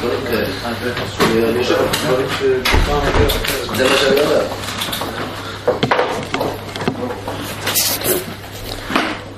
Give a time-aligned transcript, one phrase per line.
[0.00, 0.46] דברים כאלה.
[1.48, 1.76] אני חושב,
[3.76, 4.44] זה מה שאני אומר.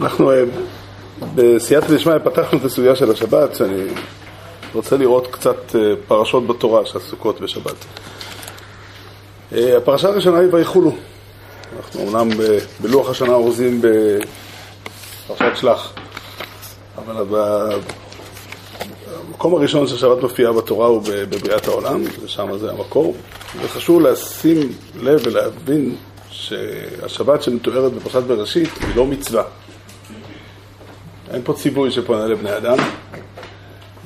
[0.01, 0.43] אנחנו אה,
[1.35, 3.83] בסייעתא דשמיא פתחנו את הסוגיה של השבת, שאני
[4.75, 7.75] רוצה לראות קצת אה, פרשות בתורה שעסוקות בשבת.
[9.53, 10.93] אה, הפרשה הראשונה היא ויחולו.
[11.77, 15.93] אנחנו אומנם ב- בלוח השנה אורזים בפרשת שלח,
[16.99, 17.79] אבל ב-
[19.41, 23.17] המקום הראשון שהשבת מופיעה בתורה הוא בבריאת העולם, ושם זה המקור.
[23.61, 25.97] וחשוב לשים לב ולהבין
[26.31, 29.43] שהשבת שמתוארת בפרשת בראשית היא לא מצווה.
[31.31, 32.77] אין פה ציווי שפונה לבני אדם,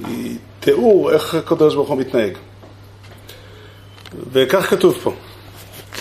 [0.07, 2.39] היא תיאור איך הקדוש ברוך הוא מתנהג.
[4.33, 5.13] וכך כתוב פה.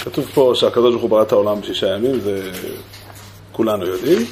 [0.03, 2.51] כתוב פה שהקדוש ברוך הוא ברא את העולם בשישה ימים, זה
[3.51, 4.25] כולנו יודעים.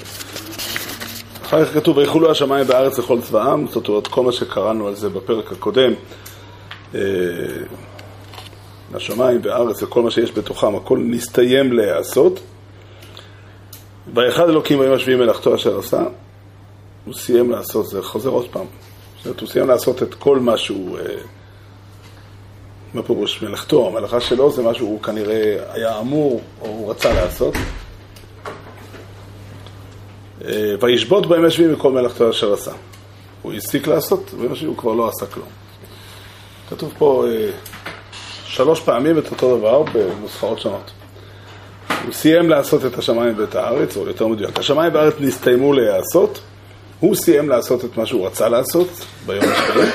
[1.51, 5.09] אחר כך כתוב, ויחולו השמיים בארץ לכל צבאם, זאת אומרת, כל מה שקראנו על זה
[5.09, 5.93] בפרק הקודם,
[6.95, 6.99] אה,
[8.93, 12.39] השמיים והארץ וכל מה שיש בתוכם, הכל נסתיים להיעשות.
[14.13, 16.03] ויחד אלוקים ביום השביעי מלאכתו אשר עשה,
[17.05, 18.65] הוא סיים לעשות, זה חוזר עוד פעם.
[19.17, 21.03] זאת אומרת, הוא סיים לעשות את כל מה שהוא, אה,
[22.93, 27.53] מה פירוש מלאכתו, המלאכה שלו זה מה שהוא כנראה היה אמור, או הוא רצה לעשות.
[30.45, 32.71] אה, וישבות ביום השביעי מכל מלאכתו אשר עשה.
[33.41, 35.47] הוא הפסיק לעשות, השביעי הוא כבר לא עשה כלום.
[36.69, 37.49] כתוב פה אה,
[38.45, 40.91] שלוש פעמים את אותו דבר בנוסחאות שונות.
[42.05, 46.39] הוא סיים לעשות את השמיים ואת הארץ, או יותר מדויק, השמיים והארץ נסתיימו להיעשות,
[46.99, 48.87] הוא סיים לעשות את מה שהוא רצה לעשות
[49.25, 49.89] ביום השביעי,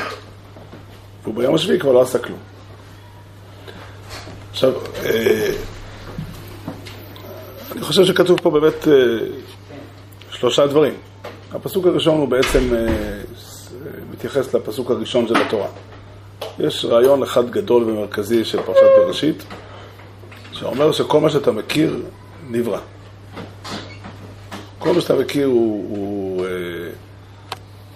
[1.26, 2.38] וביום השביעי כבר לא עשה כלום.
[4.50, 4.72] עכשיו,
[5.04, 5.50] אה,
[7.72, 8.88] אני חושב שכתוב פה באמת
[10.38, 10.94] שלושה דברים.
[11.52, 12.92] הפסוק הראשון הוא בעצם אה, אה,
[14.12, 15.66] מתייחס לפסוק הראשון של התורה.
[16.58, 19.44] יש רעיון אחד גדול ומרכזי של פרשת בראשית,
[20.52, 22.02] שאומר שכל מה שאתה מכיר
[22.50, 22.78] נברא.
[24.78, 26.50] כל מה שאתה מכיר הוא, הוא אה,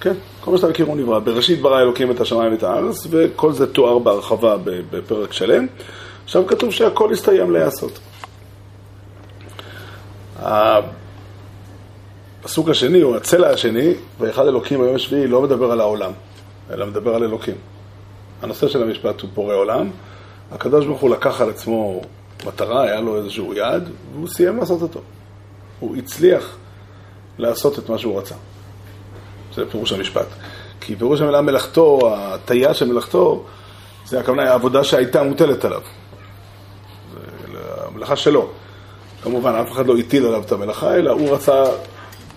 [0.00, 1.18] כן, כל מה שאתה מכיר הוא נברא.
[1.18, 5.66] בראשית ברא אלוקים את השמיים ואת הארץ, וכל זה תואר בהרחבה בפרק שלם.
[6.24, 7.98] עכשיו כתוב שהכל הסתיים להיעשות.
[12.40, 16.12] הפסוק השני, או הצלע השני, ואחד אלוקים ביום השביעי, לא מדבר על העולם,
[16.70, 17.54] אלא מדבר על אלוקים.
[18.42, 19.90] הנושא של המשפט הוא בורא עולם.
[20.52, 22.00] הקדוש ברוך הוא לקח על עצמו
[22.46, 25.00] מטרה, היה לו איזשהו יעד, והוא סיים לעשות אותו.
[25.80, 26.56] הוא הצליח
[27.38, 28.34] לעשות את מה שהוא רצה.
[29.54, 30.26] זה פירוש המשפט.
[30.80, 33.44] כי פירוש המילה מלאכתו, הטיה של מלאכתו,
[34.06, 35.80] זה הכוונה העבודה שהייתה מוטלת עליו.
[37.52, 38.48] זה המלאכה שלו.
[39.22, 41.64] כמובן, אף אחד לא הטיל עליו את המלאכה, אלא הוא רצה,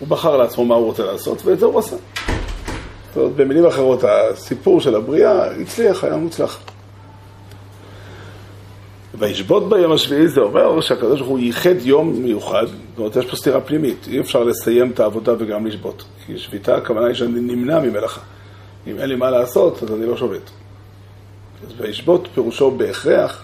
[0.03, 1.96] הוא בחר לעצמו מה הוא רוצה לעשות, ואת זה הוא עשה.
[1.96, 6.59] זאת אומרת, במילים אחרות, הסיפור של הבריאה הצליח, היה מוצלח.
[9.16, 13.36] וישבות ביום השביעי זה אומר שהקדוש ברוך הוא ייחד יום מיוחד, זאת אומרת, יש פה
[13.36, 16.03] סתירה פנימית, אי אפשר לסיים את העבודה וגם לשבות.
[16.25, 18.22] כי שביתה, הכוונה היא שאני נמנע ממלאכה.
[18.88, 20.50] אם אין לי מה לעשות, אז אני לא שובת.
[21.68, 23.44] אז וישבות פירושו בהכרח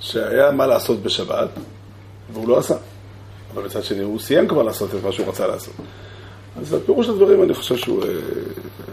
[0.00, 1.48] שהיה מה לעשות בשבת,
[2.32, 2.74] והוא לא עשה.
[3.56, 5.74] אבל מצד שני, הוא סיים כבר לעשות את מה שהוא רצה לעשות.
[6.60, 8.02] אז הפירוש הדברים, אני חושב שהוא...
[8.04, 8.08] אה,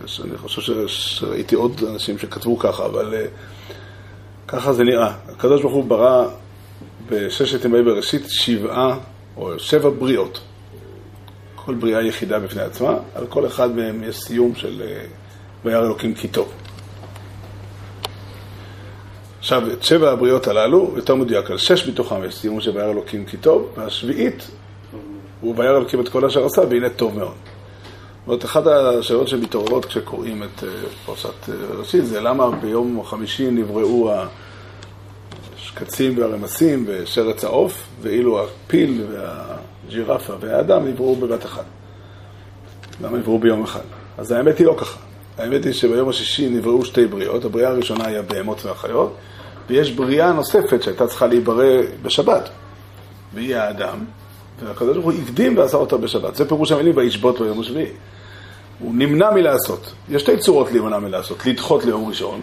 [0.06, 3.26] שאני חושב שראיתי עוד אנשים שכתבו ככה, אבל אה,
[4.48, 5.14] ככה זה נראה.
[5.30, 6.28] הקדוש ברוך הוא ברא
[7.10, 8.98] בששת ימי בראשית שבעה
[9.38, 10.40] או שבע בריאות.
[11.56, 15.06] כל בריאה יחידה בפני עצמה, על כל אחד מהם יש סיום של אה,
[15.66, 16.52] וירא אלוקים כי טוב.
[19.44, 23.26] עכשיו, את שבע הבריאות הללו, יותר מדויק, על שש מתוכם יש סיום של וירא אלוקים
[23.26, 24.48] כי טוב, והשביעית
[25.42, 27.34] הוא וירא אלוקים את כל אשר עשה, והנה טוב מאוד.
[27.34, 30.70] זאת אומרת, אחת השאלות שמתעוררות כשקוראים את אה,
[31.06, 34.12] פרשת אה, ראשית זה למה ביום חמישי נבראו
[35.56, 41.66] השקצים והרמסים ושרץ העוף, ואילו הפיל והג'ירפה והאדם נבראו בבת אחת.
[43.02, 43.84] למה נבראו ביום אחד?
[44.18, 45.13] אז האמת היא לא ככה.
[45.38, 49.16] האמת היא שביום השישי נבראו שתי בריאות, הבריאה הראשונה היא הבהמות והחיות,
[49.70, 52.50] ויש בריאה נוספת שהייתה צריכה להיברא בשבת,
[53.34, 53.98] והיא האדם,
[54.64, 56.36] והקדוש ברוך הוא הקדים ועשה אותה בשבת.
[56.36, 57.92] זה פירוש המילים וישבות ביום השביעי.
[58.80, 59.94] הוא נמנע מלעשות.
[60.10, 62.42] יש שתי צורות להימנע מלעשות, לדחות ליום ראשון.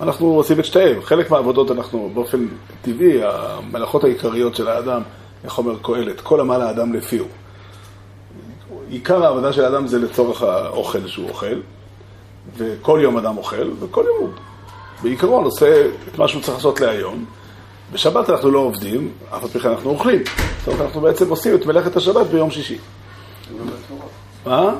[0.00, 1.02] אנחנו עושים את שתיהם.
[1.02, 2.46] חלק מהעבודות אנחנו באופן
[2.82, 5.02] טבעי, המלאכות העיקריות של האדם,
[5.44, 7.26] איך אומר קהלת, כל עמל האדם לפיהו.
[8.88, 11.60] עיקר העבודה של האדם זה לצורך האוכל שהוא אוכל,
[12.56, 14.28] וכל יום אדם אוכל, וכל יום הוא
[15.02, 17.24] בעיקרון עושה את מה שהוא צריך לעשות להיום.
[17.92, 20.22] בשבת אנחנו לא עובדים, אף על פי כן אנחנו אוכלים.
[20.24, 22.78] זאת אומרת, אנחנו בעצם עושים את מלאכת השבת ביום שישי.
[24.46, 24.74] מה?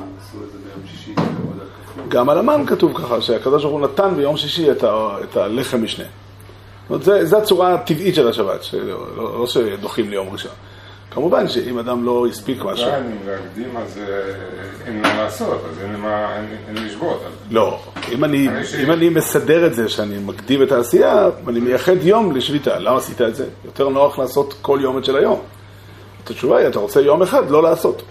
[1.15, 1.63] כפולה.
[2.07, 5.83] גם על המן כתוב ככה, שהקדוש ברוך הוא נתן ביום שישי את, ה, את הלחם
[5.83, 6.05] משנה.
[6.89, 10.51] זאת אומרת, זה הצורה הטבעית של השבת, שלא, לא, לא שדוחים ליום ראשון.
[11.15, 12.85] כמובן שאם אדם לא הספיק משהו...
[12.87, 14.33] עדיין, אם להקדים אז אה,
[14.85, 17.21] אין מה לעשות, אז אין מה, אין- לשבות.
[17.51, 17.79] לא,
[18.11, 18.47] אם אני,
[18.83, 22.79] אם מסדר את זה, שאני מקדים את העשייה, אני מייחד יום לשביתה.
[22.79, 23.45] למה עשית את זה?
[23.65, 25.39] יותר נוח לעשות כל יום את של היום.
[26.29, 28.01] התשובה היא, אתה רוצה יום אחד לא לעשות.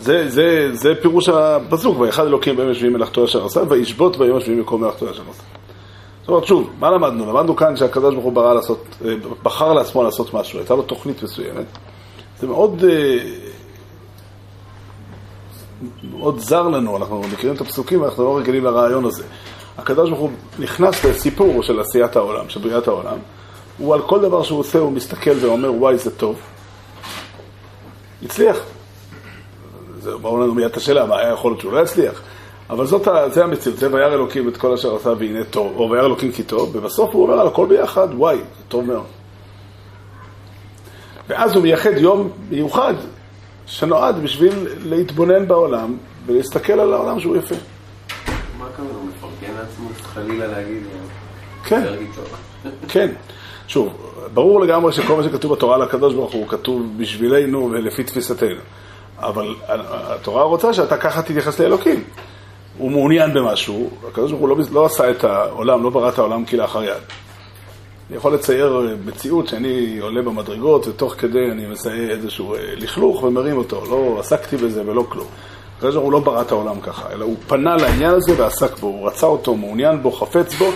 [0.00, 4.60] זה, זה, זה פירוש הפסוק, ויחד אלוקים ביום השביעי מלאכתו אשר עשה, וישבות ביום השביעי
[4.60, 5.57] מקום מלאכתו אשר עשה.
[6.28, 7.32] זאת אומרת, שוב, מה למדנו?
[7.32, 11.66] למדנו כאן שהקדוש ברוך הוא לעשות, אה, בחר לעצמו לעשות משהו, הייתה לו תוכנית מסוימת.
[12.40, 13.18] זה מאוד, אה,
[16.02, 19.24] מאוד זר לנו, אנחנו מכירים את הפסוקים ואנחנו לא רגילים לרעיון הזה.
[19.78, 23.18] הקדוש ברוך הוא נכנס לסיפור של עשיית העולם, של בריאת העולם,
[23.78, 26.36] הוא על כל דבר שהוא עושה, הוא מסתכל ואומר, וואי, זה טוב.
[28.22, 28.56] הצליח.
[30.00, 32.22] זה ברור לנו מיד את השאלה, מה היה יכול להיות שהוא לא יצליח.
[32.70, 36.06] אבל זאת, זה המציאות, זה וירא אלוקים את כל אשר עשה והנה טוב, או וירא
[36.06, 39.04] אלוקים כי טוב, ובסוף הוא אומר על הכל ביחד, וואי, זה טוב מאוד.
[41.28, 42.94] ואז הוא מייחד יום מיוחד
[43.66, 44.52] שנועד בשביל
[44.84, 47.54] להתבונן בעולם ולהסתכל על העולם שהוא יפה.
[48.58, 48.88] מה קורה?
[48.94, 50.82] הוא מפרגן לעצמו חלילה להגיד,
[51.64, 51.82] כן.
[51.82, 52.24] להגיד טוב.
[52.92, 53.08] כן.
[53.68, 58.60] שוב, ברור לגמרי שכל מה שכתוב בתורה על הקדוש ברוך הוא כתוב בשבילנו ולפי תפיסתנו.
[59.18, 62.04] אבל התורה רוצה שאתה ככה תתייחס לאלוקים.
[62.78, 66.44] הוא מעוניין במשהו, הקדוש ברוך הוא לא, לא עשה את העולם, לא ברא את העולם
[66.44, 67.02] כלאחר יד.
[68.08, 73.56] אני יכול לצייר מציאות שאני עולה במדרגות ותוך כדי אני מזהה איזשהו אה, לכלוך ומרים
[73.56, 75.26] אותו, לא עסקתי בזה ולא כלום.
[75.76, 78.86] הקדוש ברוך הוא לא ברא את העולם ככה, אלא הוא פנה לעניין הזה ועסק בו,
[78.86, 80.70] הוא רצה אותו, מעוניין בו, חפץ בו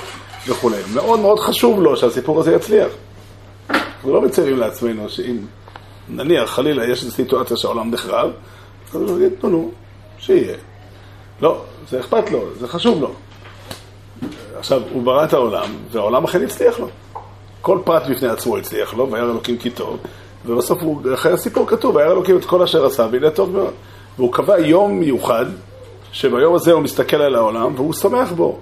[0.49, 0.76] וכולי.
[0.94, 2.93] מאוד מאוד חשוב לו שהסיפור הזה יצליח.
[3.70, 5.37] אנחנו לא מציירים לעצמנו שאם
[6.08, 8.31] נניח חלילה יש איזו סיטואציה שהעולם נחרב,
[8.94, 9.70] אז הוא יגיד, נו נו,
[10.19, 10.56] שיהיה.
[11.43, 13.11] לא, זה אכפת לו, זה חשוב לו.
[14.59, 16.89] עכשיו, הוא ברא את העולם, והעולם אכן הצליח לו.
[17.61, 19.99] כל פרט בפני עצמו הצליח לו, וירא אלוקים כי טוב,
[20.47, 23.73] ובסוף הוא, אחרי הסיפור כתוב, וירא אלוקים את כל אשר עשה, והנה טוב מאוד.
[24.17, 25.47] והוא קבע יום מיוחד,
[26.12, 28.59] שביום הזה הוא מסתכל על העולם, והוא שמח בו.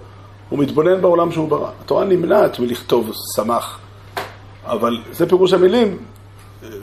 [0.48, 1.68] הוא מתבונן בעולם שהוא ברא.
[1.80, 3.78] התורה נמנעת מלכתוב שמח,
[4.64, 5.98] אבל זה פירוש המילים,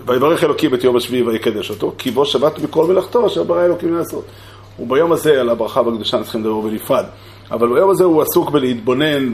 [0.06, 3.94] ויברך אלוקים את יום השביעי ויקדש אותו, כי בו שבת בכל מלאכתו אשר ברא אלוקים
[3.94, 4.24] לעשות.
[4.80, 7.06] וביום הזה על הברכה והקדושה צריכים לדבר בנפרד.
[7.52, 9.34] אבל ביום הזה הוא עסוק בלהתבונן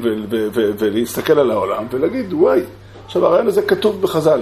[0.80, 2.60] ולהסתכל על העולם ולהגיד, וואי,
[3.06, 4.42] עכשיו הרעיון הזה כתוב בחז"ל.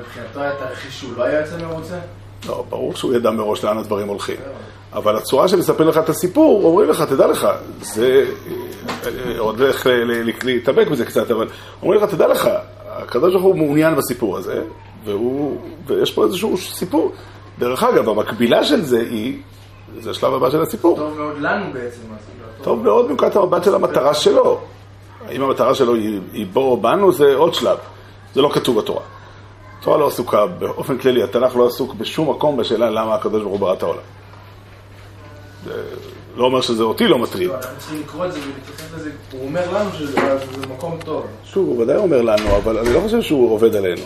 [0.00, 1.98] מבחינתו היה תרחיש שהוא לא היה יוצא מרוצה?
[2.46, 4.36] לא, ברור שהוא ידע מראש לאן הדברים הולכים.
[4.92, 7.48] אבל הצורה שמספר לך את הסיפור, אומרים לך, תדע לך,
[7.80, 8.24] זה...
[9.06, 9.86] אה, עוד איך
[10.44, 11.48] להתאבק בזה קצת, אבל
[11.82, 12.48] אומרים לך, תדע לך,
[12.88, 14.62] הקדוש ברוך הוא מעוניין בסיפור הזה,
[15.04, 17.12] והוא, ויש פה איזשהו סיפור.
[17.58, 19.38] דרך אגב, המקבילה של זה היא,
[20.00, 20.96] זה השלב הבא של הסיפור.
[20.96, 22.00] טוב מאוד לנו בעצם.
[22.62, 24.60] טוב מאוד מנקודת המבט של המטרה שלו.
[25.26, 27.78] האם המטרה שלו היא, בו או בנו, זה עוד שלב.
[28.34, 29.02] זה לא כתוב בתורה.
[29.78, 33.60] התורה לא עסוקה, באופן כללי, התנ"ך לא עסוק בשום מקום בשאלה למה הקדוש ברוך הוא
[33.60, 34.02] ברא את העולם.
[35.64, 35.82] זה
[36.36, 37.48] לא אומר שזה אותי לא מטריד.
[37.48, 39.10] לא, אנחנו צריכים לקרוא את זה ולהתייחס לזה.
[39.32, 40.20] הוא אומר לנו שזה
[40.76, 41.26] מקום טוב.
[41.44, 44.02] שוב, הוא ודאי אומר לנו, אבל אני לא חושב שהוא עובד עלינו.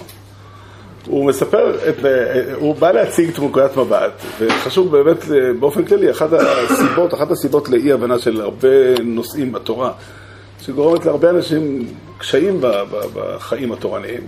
[1.06, 1.96] הוא מספר, את,
[2.54, 5.24] הוא בא להציג את נקודת מבט, וחשוב באמת
[5.60, 8.68] באופן כללי, אחת הסיבות, אחת הסיבות לאי הבנה של הרבה
[9.04, 9.92] נושאים בתורה,
[10.60, 11.88] שגורמת להרבה אנשים
[12.18, 12.60] קשיים
[13.14, 14.26] בחיים התורניים,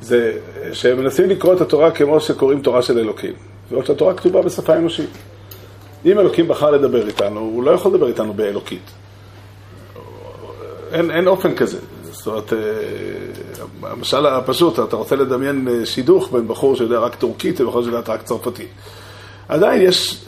[0.00, 0.32] זה
[0.72, 3.32] שהם מנסים לקרוא את התורה כמו שקוראים תורה של אלוקים,
[3.70, 5.10] ועוד שהתורה כתובה בשפה אנושית.
[6.06, 8.90] אם אלוקים בחר לדבר איתנו, הוא לא יכול לדבר איתנו באלוקית.
[10.92, 11.78] אין, אין אופן כזה.
[12.20, 12.58] זאת אומרת, אה,
[13.82, 18.22] המשל הפשוט, אתה רוצה לדמיין אה, שידוך בין בחור שיודע רק טורקית לבחור שיודע רק
[18.22, 18.68] צרפתית.
[19.48, 20.24] עדיין יש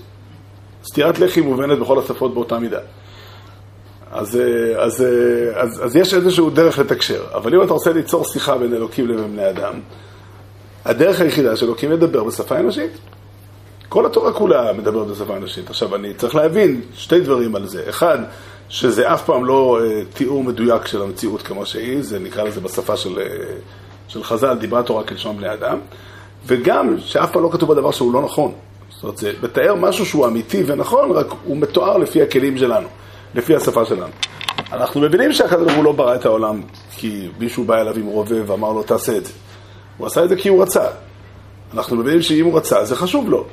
[0.84, 2.78] סטירת לחי מובנת בכל השפות באותה מידה.
[4.12, 5.04] אז, אה, אז,
[5.54, 7.24] אז, אז יש איזשהו דרך לתקשר.
[7.34, 9.74] אבל אם אתה רוצה ליצור שיחה בין אלוקים לבין בני אדם,
[10.84, 12.90] הדרך היחידה של אלוקים לדבר בשפה אנושית.
[13.88, 15.70] כל התורה כולה מדברת בשפה אנושית.
[15.70, 17.82] עכשיו, אני צריך להבין שתי דברים על זה.
[17.88, 18.18] אחד,
[18.72, 22.96] שזה אף פעם לא אה, תיאור מדויק של המציאות כמו שהיא, זה נקרא לזה בשפה
[22.96, 23.24] של, אה,
[24.08, 25.78] של חז"ל, דיברה תורה כלשון בני אדם,
[26.46, 28.52] וגם שאף פעם לא כתוב בדבר שהוא לא נכון.
[28.90, 32.88] זאת אומרת, זה מתאר משהו שהוא אמיתי ונכון, רק הוא מתואר לפי הכלים שלנו,
[33.34, 34.12] לפי השפה שלנו.
[34.72, 38.72] אנחנו מבינים שהקדוש הוא לא ברא את העולם כי מישהו בא אליו עם רובה ואמר
[38.72, 39.32] לו תעשה את זה.
[39.98, 40.86] הוא עשה את זה כי הוא רצה.
[41.74, 43.46] אנחנו מבינים שאם הוא רצה, זה חשוב לו.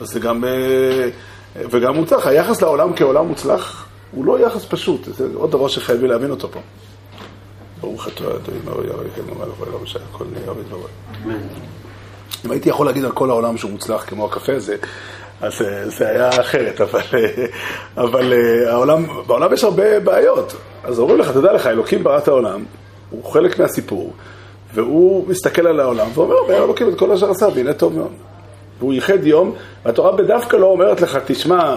[0.00, 1.08] אז זה גם, אה,
[1.70, 2.26] וגם מוצלח.
[2.26, 6.60] היחס לעולם כעולם מוצלח הוא לא יחס פשוט, זה עוד דבר שחייבים להבין אותו פה.
[7.80, 10.86] ברוך אתה אדוני ירוי כן נאמר לכל העולם שהיה הכל נהיה ודברו.
[12.44, 14.76] אם הייתי יכול להגיד על כל העולם שהוא מוצלח כמו הקפה הזה,
[15.40, 17.46] אז אה, זה היה אחרת, אבל, אה,
[17.96, 20.54] אבל אה, העולם, בעולם יש הרבה בעיות.
[20.84, 22.64] אז אומרים לך, תדע לך, אלוקים ברא את העולם,
[23.10, 24.12] הוא חלק מהסיפור,
[24.74, 28.12] והוא מסתכל על העולם ואומר, אומר אלוקים את כל אשר עשה, והנה טוב מאוד.
[28.78, 31.76] והוא ייחד יום, והתורה בדווקא לא אומרת לך, תשמע,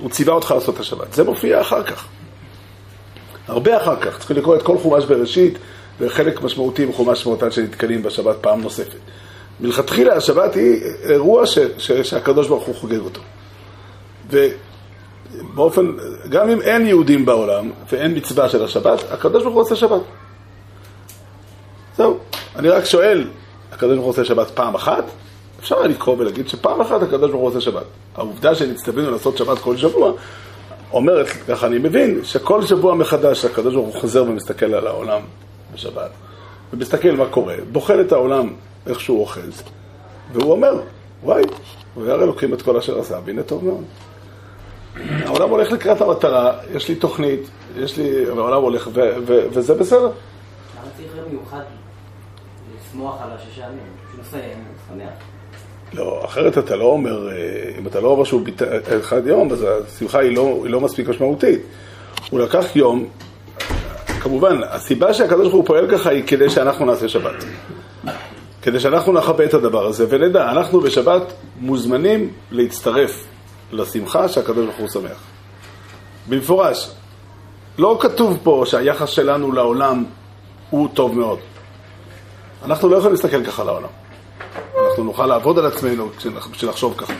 [0.00, 1.12] הוא ציווה אותך לעשות את השבת.
[1.12, 2.06] זה מופיע אחר כך.
[3.48, 4.18] הרבה אחר כך.
[4.18, 5.58] צריך לקרוא את כל חומש בראשית,
[6.00, 8.98] וחלק משמעותי מחומש שמותן שנתקלים בשבת פעם נוספת.
[9.60, 13.20] מלכתחילה השבת היא אירוע ש, ש, שהקדוש ברוך הוא חוגג אותו.
[14.30, 15.92] ובאופן,
[16.28, 20.00] גם אם אין יהודים בעולם ואין מצווה של השבת, הקדוש ברוך הוא עושה שבת.
[21.96, 22.18] זהו.
[22.56, 23.24] אני רק שואל,
[23.72, 25.04] הקדוש ברוך הוא עושה שבת פעם אחת?
[25.60, 27.84] אפשר לקרוא ולהגיד שפעם אחת הקדוש ברוך הוא עושה שבת.
[28.16, 30.12] העובדה שנצטווינו לעשות שבת כל שבוע,
[30.92, 35.20] אומרת, ככה אני מבין, שכל שבוע מחדש הקדוש ברוך הוא חוזר ומסתכל על העולם
[35.74, 36.10] בשבת,
[36.72, 38.52] ומסתכל מה קורה, בוחן את העולם
[38.86, 39.62] איך שהוא אוחז,
[40.32, 40.80] והוא אומר,
[41.22, 41.42] וואי,
[41.94, 43.84] הוא יראה אלוקים את כל אשר עשה, והנה טוב מאוד.
[45.24, 47.40] העולם הולך לקראת המטרה, יש לי תוכנית,
[47.76, 49.98] יש לי, העולם הולך, ו- ו- וזה בסדר.
[50.00, 51.62] למה צריך מיוחד
[52.76, 55.37] לשמוח על השישה ימים?
[55.92, 57.34] לא, אחרת אתה לא אומר, אה,
[57.78, 61.08] אם אתה לא אומר שהוא ביטל אחד יום, אז השמחה היא לא, היא לא מספיק
[61.08, 61.60] משמעותית.
[62.30, 63.08] הוא לקח יום,
[64.20, 67.44] כמובן, הסיבה שהקדוש ברוך הוא פועל ככה היא כדי שאנחנו נעשה שבת.
[68.62, 73.24] כדי שאנחנו נכבה את הדבר הזה ונדע, אנחנו בשבת מוזמנים להצטרף
[73.72, 75.20] לשמחה שהקדוש ברוך הוא שמח.
[76.28, 76.90] במפורש,
[77.78, 80.04] לא כתוב פה שהיחס שלנו לעולם
[80.70, 81.38] הוא טוב מאוד.
[82.64, 83.88] אנחנו לא יכולים להסתכל ככה על העולם.
[84.98, 87.12] אנחנו נוכל לעבוד על עצמנו בשביל לחשוב ככה.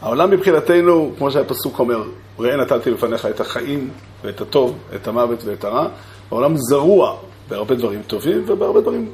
[0.00, 2.02] העולם מבחינתנו, כמו שהפסוק אומר,
[2.38, 3.90] ראה נתתי לפניך את החיים
[4.24, 5.88] ואת הטוב, את המוות ואת הרע.
[6.30, 7.16] העולם זרוע
[7.48, 9.12] בהרבה דברים טובים ובהרבה דברים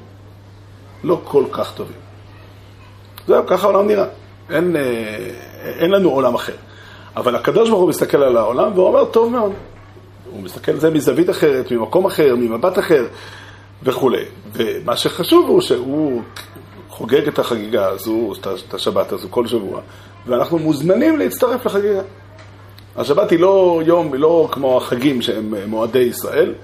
[1.04, 1.96] לא כל כך טובים.
[3.26, 4.06] זהו, ככה העולם נראה.
[4.50, 4.82] אין, אה,
[5.62, 6.56] אין לנו עולם אחר.
[7.16, 9.52] אבל הקדוש ברוך הוא מסתכל על העולם ואומר, טוב מאוד.
[10.30, 13.06] הוא מסתכל על זה מזווית אחרת, ממקום אחר, ממבט אחר
[13.82, 14.24] וכולי.
[14.52, 16.22] ומה שחשוב הוא שהוא
[16.96, 18.32] חוגג את החגיגה הזו,
[18.68, 19.80] את השבת הזו, כל שבוע,
[20.26, 22.00] ואנחנו מוזמנים להצטרף לחגיגה.
[22.96, 26.54] השבת היא לא יום, היא לא כמו החגים שהם מועדי ישראל.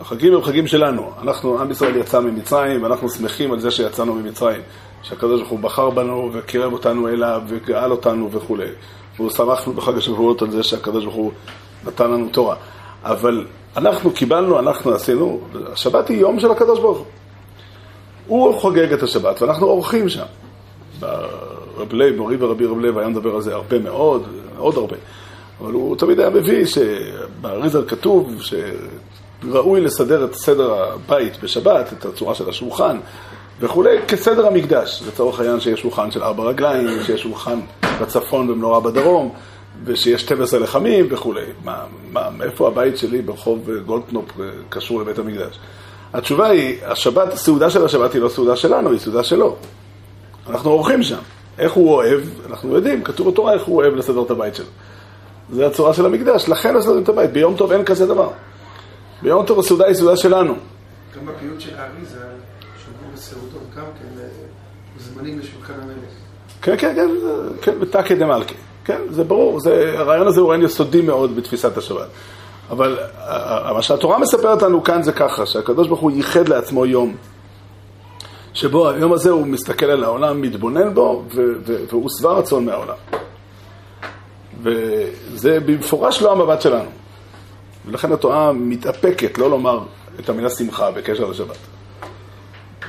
[0.00, 1.10] החגים הם חגים שלנו.
[1.22, 4.60] אנחנו, עם ישראל יצא ממצרים, ואנחנו שמחים על זה שיצאנו ממצרים.
[5.02, 8.68] שהקדוש ברוך הוא בחר בנו וקירב אותנו אליו וגאל אותנו וכולי.
[9.16, 11.32] והוא שמחנו בחג השבועות על זה שהקדוש ברוך הוא
[11.86, 12.56] נתן לנו תורה.
[13.04, 13.46] אבל
[13.76, 15.40] אנחנו קיבלנו, אנחנו עשינו,
[15.72, 17.06] השבת היא יום של הקדוש ברוך הוא.
[18.30, 20.24] הוא חוגג את השבת ואנחנו אורחים שם.
[21.76, 24.96] רב לייב, מורי ורבי רב לייב היה מדבר על זה הרבה מאוד, מאוד הרבה.
[25.60, 32.34] אבל הוא תמיד היה מביא שבאריזל כתוב שראוי לסדר את סדר הבית בשבת, את הצורה
[32.34, 32.96] של השולחן
[33.60, 35.02] וכולי, כסדר המקדש.
[35.08, 37.60] לצורך העניין שיש שולחן של ארבע רגליים, שיש שולחן
[38.00, 39.34] בצפון ומנורה בדרום,
[39.84, 41.46] ושיש 12 לחמים וכולי.
[41.64, 44.24] מה, מה, מאיפה הבית שלי ברחוב גולדקנופ
[44.68, 45.58] קשור לבית המקדש?
[46.12, 49.56] התשובה היא, השבת, הסעודה של השבת היא לא סעודה שלנו, היא סעודה שלו.
[50.48, 51.18] אנחנו אורחים שם.
[51.58, 54.66] איך הוא אוהב, אנחנו יודעים, כתוב בתורה איך הוא אוהב לסדר את הבית שלו.
[55.52, 57.32] זה הצורה של המקדש, לכן מסדרים את הבית.
[57.32, 58.30] ביום טוב אין כזה דבר.
[59.22, 60.54] ביום טוב הסעודה היא סעודה שלנו.
[61.16, 62.18] גם בפיוט של האריזה,
[62.84, 64.26] שומעים בסעודות, גם כן, אה,
[64.96, 66.10] מוזמנים לשולחן המלך.
[66.62, 67.08] כן, כן, כן,
[67.62, 68.54] כן, בתקא דמלכה.
[68.84, 72.06] כן, זה ברור, זה, הרעיון הזה הוא רעיון יסודי מאוד בתפיסת השבת.
[72.70, 72.98] אבל
[73.74, 77.16] מה שהתורה מספרת לנו כאן זה ככה, שהקדוש ברוך הוא ייחד לעצמו יום,
[78.54, 81.24] שבו היום הזה הוא מסתכל על העולם, מתבונן בו,
[81.90, 82.94] והוא שבע רצון מהעולם.
[84.62, 86.88] וזה במפורש לא המבט שלנו.
[87.86, 89.80] ולכן התורה מתאפקת לא לומר
[90.20, 91.56] את המילה שמחה בקשר לשבת.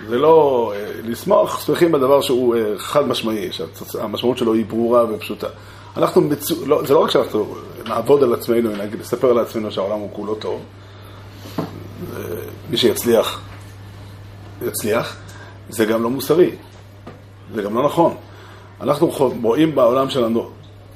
[0.07, 5.47] זה לא, אה, לשמוח, שמחים בדבר שהוא אה, חד משמעי, שהמשמעות שלו היא ברורה ופשוטה.
[5.97, 6.55] אנחנו, מצו...
[6.65, 7.55] לא, זה לא רק שאנחנו
[7.87, 10.61] נעבוד על עצמנו, נגיד, נספר לעצמנו שהעולם הוא כולו טוב,
[12.69, 13.41] מי שיצליח,
[14.61, 15.17] יצליח,
[15.69, 16.51] זה גם לא מוסרי,
[17.55, 18.15] זה גם לא נכון.
[18.81, 19.11] אנחנו
[19.41, 20.49] רואים בעולם שלנו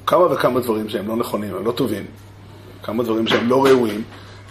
[0.06, 2.04] כמה וכמה דברים שהם לא נכונים, הם לא טובים,
[2.82, 4.02] כמה דברים שהם לא ראויים,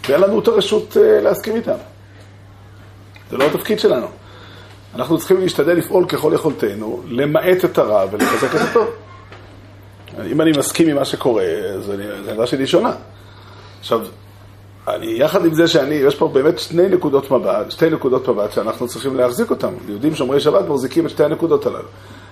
[0.08, 1.77] ואין לנו את הרשות אה, להסכים איתם.
[3.32, 4.08] זה לא התפקיד שלנו.
[4.96, 8.88] אנחנו צריכים להשתדל לפעול ככל יכולתנו, למעט את הרע ולחזק את הטוב.
[10.32, 11.92] אם אני מסכים עם מה שקורה, אז
[12.28, 12.94] העמדה שלי שונה.
[13.80, 14.02] עכשיו,
[14.88, 18.88] אני, יחד עם זה שאני, יש פה באמת שני נקודות מבט, שתי נקודות מבט שאנחנו
[18.88, 19.74] צריכים להחזיק אותן.
[19.88, 21.88] יהודים שומרי שבת מחזיקים את שתי הנקודות הללו.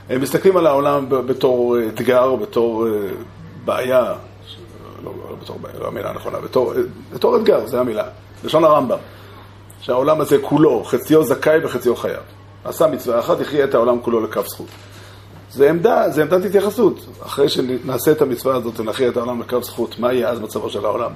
[0.09, 2.91] הם מסתכלים על העולם בתור אתגר, בתור אה,
[3.65, 4.13] בעיה,
[5.03, 6.73] לא, לא בתור בעיה, לא המילה הנכונה, בתור,
[7.13, 8.03] בתור אתגר, זו המילה,
[8.43, 8.97] לשון הרמב"ם.
[9.81, 12.21] שהעולם הזה כולו, חציו זכאי וחציו חייב.
[12.63, 14.67] עשה מצווה אחת, יחיה את העולם כולו לכף זכות.
[15.53, 17.05] זה עמדה, זה עמדת התייחסות.
[17.25, 20.85] אחרי שנעשה את המצווה הזאת ונכריע את העולם לקו זכות, מה יהיה אז מצבו של
[20.85, 21.11] העולם?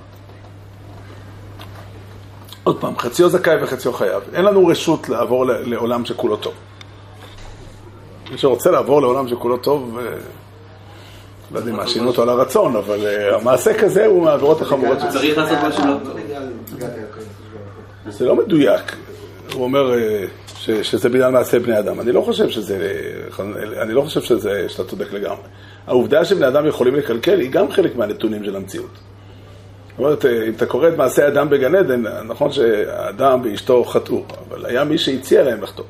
[2.64, 4.24] עוד פעם, חציו זכאי וחציו חייב.
[4.34, 6.54] אין לנו רשות לעבור ל- לעולם שכולו טוב.
[8.32, 10.04] מי שרוצה לעבור לעולם שכולו טוב, אה,
[11.52, 15.12] לא יודע אם מאשים אותו על הרצון, אבל אה, המעשה כזה הוא מהעבירות החמורות שלו.
[15.12, 16.18] צריך לעשות משהו לא טוב.
[18.08, 18.96] זה לא מדויק.
[19.54, 20.26] הוא אומר אה,
[20.60, 22.00] ש, שזה בגלל מעשה בני אדם.
[22.00, 22.78] אני לא חושב שזה,
[23.82, 25.48] אני לא חושב שזה, שאתה צודק לגמרי.
[25.88, 28.92] העובדה שבני אדם יכולים לקלקל היא גם חלק מהנתונים של המציאות.
[29.90, 34.66] זאת אומרת, אם אתה קורא את מעשה אדם בגן עדן, נכון שהאדם ואשתו חטאו, אבל
[34.66, 35.86] היה מי שהציע להם לחטוא.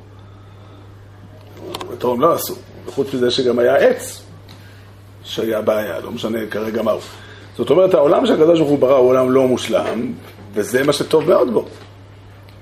[2.04, 2.56] הם לא עשו.
[2.86, 4.24] וחוץ מזה שגם היה עץ
[5.24, 7.00] שהיה בעיה, לא משנה כרגע מהו.
[7.58, 10.14] זאת אומרת, העולם שהקדוש ברוך הוא ברא הוא עולם לא מושלם,
[10.54, 11.66] וזה מה שטוב מאוד בו.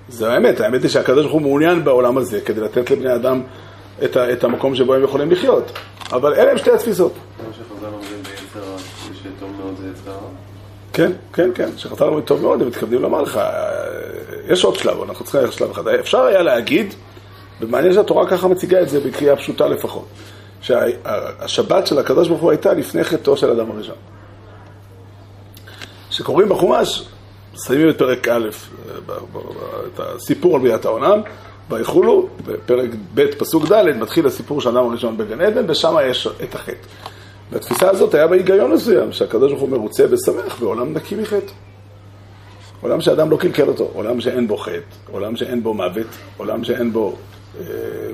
[0.09, 3.41] זה האמת, האמת היא שהקדוש ברוך הוא מעוניין בעולם הזה כדי לתת לבני אדם
[4.03, 5.71] את, ה, את המקום שבו הם יכולים לחיות.
[6.11, 7.13] אבל אלה הם שתי התפיסות.
[7.13, 8.77] זה מה שחז"ל אומרים ביצר הרע,
[9.13, 10.29] שטוב מאוד זה יצר הרע.
[10.93, 13.39] כן, כן, כן, שחז"ל אומרים טוב מאוד, הם מתכוונים לומר לך,
[14.47, 15.87] יש עוד שלב, אנחנו צריכים ללכת שלב אחד.
[15.87, 16.93] אפשר היה להגיד,
[17.61, 20.05] ומעניין שהתורה ככה מציגה את זה בקריאה פשוטה לפחות,
[20.61, 23.95] שהשבת של הקדוש ברוך הוא הייתה לפני חטאו של אדם הראשון.
[26.09, 27.05] כשקוראים בחומש,
[27.55, 28.49] מסיימים את פרק א',
[29.93, 31.19] את הסיפור על בריאת העולם,
[31.69, 36.55] ויחולו, בפרק ב', פסוק ד', מתחיל הסיפור של האדם הראשון בגן עדן, ושם יש את
[36.55, 36.87] החטא.
[37.51, 41.51] והתפיסה הזאת היה בה היגיון מסוים, שהקדוש ברוך הוא מרוצה ושמח בעולם נקי מחטא.
[42.81, 44.79] עולם שאדם לא קלקל אותו, עולם שאין בו חטא,
[45.11, 46.07] עולם שאין בו מוות,
[46.37, 47.15] עולם שאין בו
[47.59, 47.65] אה,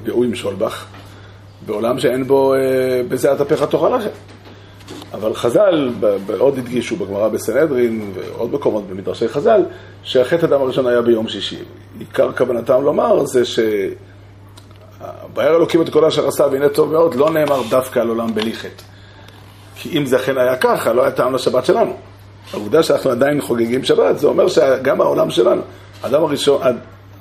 [0.03, 0.85] גאוי משולבך,
[1.65, 2.59] ועולם שאין בו אה,
[3.09, 4.09] בזיעת אפיך תאכל לכם.
[5.13, 5.89] אבל חז"ל
[6.39, 9.61] עוד הדגישו בגמרא בסנהדרין ועוד מקומות במדרשי חז"ל,
[10.03, 11.59] שהחטא אדם הראשון היה ביום שישי.
[11.99, 13.59] עיקר כוונתם לומר זה ש...
[15.35, 18.53] וירא אלוקים את כל אשר עשה והנה טוב מאוד, לא נאמר דווקא על עולם בלי
[18.53, 18.83] חטא.
[19.75, 21.93] כי אם זה אכן היה ככה, לא היה טעם לשבת שלנו.
[22.53, 25.61] העובדה שאנחנו עדיין חוגגים שבת, זה אומר שגם העולם שלנו,
[26.03, 26.61] האדם הראשון,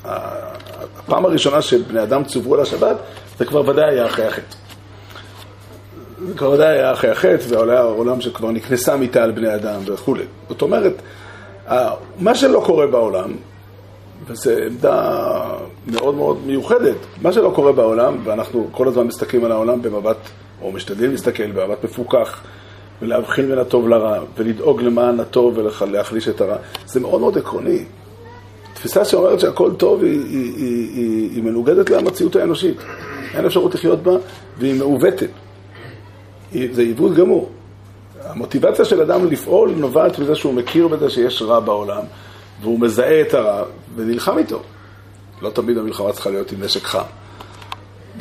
[0.04, 2.96] הפעם הראשונה שבני אדם צוו על השבת,
[3.38, 4.59] זה כבר ודאי היה אחרי החטא.
[6.36, 10.24] כבר היה אחרי החטא, היה העולם שכבר נקנסה מיתה על בני אדם וכולי.
[10.48, 11.02] זאת אומרת,
[12.18, 13.32] מה שלא קורה בעולם,
[14.26, 15.20] וזו עמדה
[15.86, 16.96] מאוד מאוד מיוחדת.
[17.22, 20.16] מה שלא קורה בעולם, ואנחנו כל הזמן מסתכלים על העולם במבט,
[20.62, 22.40] או משתדלים להסתכל במבט מפוקח,
[23.02, 26.56] ולהבחין בין הטוב לרע, ולדאוג למען הטוב ולהחליש את הרע,
[26.86, 27.84] זה מאוד מאוד עקרוני.
[28.74, 32.76] תפיסה שאומרת שהכל טוב היא, היא, היא, היא, היא מנוגדת למציאות האנושית.
[33.34, 34.12] אין אפשרות לחיות בה,
[34.58, 35.30] והיא מעוותת.
[36.52, 37.50] זה עיוות גמור.
[38.24, 42.02] המוטיבציה של אדם לפעול נובעת מזה שהוא מכיר בזה שיש רע בעולם,
[42.60, 43.64] והוא מזהה את הרע
[43.96, 44.62] ונלחם איתו.
[45.42, 47.02] לא תמיד המלחמה צריכה להיות עם נשק חם.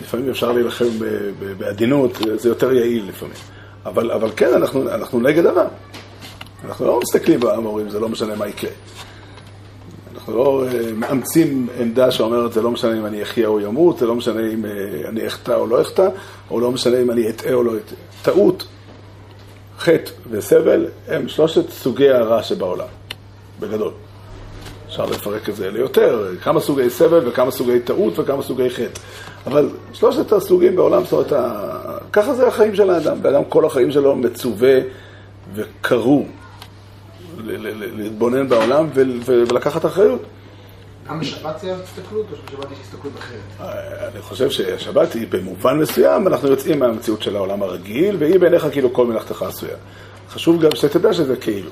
[0.01, 0.85] לפעמים אפשר להילחם
[1.57, 3.35] בעדינות, זה יותר יעיל לפעמים.
[3.85, 5.65] אבל, אבל כן, אנחנו, אנחנו נגד הרע.
[6.65, 8.69] אנחנו לא מסתכלים בעם ואומרים, זה לא משנה מה יקרה.
[10.15, 14.05] אנחנו לא אה, מאמצים עמדה שאומרת, זה לא משנה אם אני אחיה או ימות, זה
[14.05, 16.09] לא משנה אם אה, אני אחטא או לא אחטא,
[16.51, 17.97] או לא משנה אם אני אטעה או לא אטעה.
[18.21, 18.67] טעות,
[19.79, 22.87] חטא וסבל הם שלושת סוגי הרע שבעולם,
[23.59, 23.91] בגדול.
[24.87, 28.99] אפשר לפרק את זה ליותר, כמה סוגי סבל וכמה סוגי טעות וכמה סוגי חטא.
[29.47, 31.45] אבל שלושת הסוגים בעולם, זאת אומרת,
[32.13, 33.21] ככה זה החיים של האדם.
[33.21, 34.79] באדם כל החיים שלו מצווה
[35.53, 36.23] וקרוא
[37.97, 38.87] להתבונן בעולם
[39.25, 40.21] ולקחת אחריות.
[41.09, 43.69] גם בשבת זה הסתכלות, או שבשבת יש הסתכלות אחרת?
[44.13, 48.93] אני חושב שהשבת היא במובן מסוים, אנחנו יוצאים מהמציאות של העולם הרגיל, והיא בעיניך כאילו
[48.93, 49.75] כל מלאכתך עשויה.
[50.29, 51.69] חשוב גם שתדע שזה כאילו.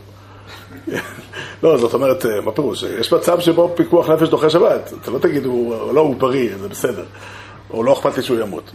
[1.63, 2.84] לא, זאת אומרת, מה פירוש?
[2.84, 4.93] יש מצב שבו פיקוח נפש דוחה שבת.
[5.01, 7.06] אתה לא תגיד, הוא, לא, הוא בריא, זה בסדר.
[7.69, 8.71] או לא אכפת לי שהוא ימות.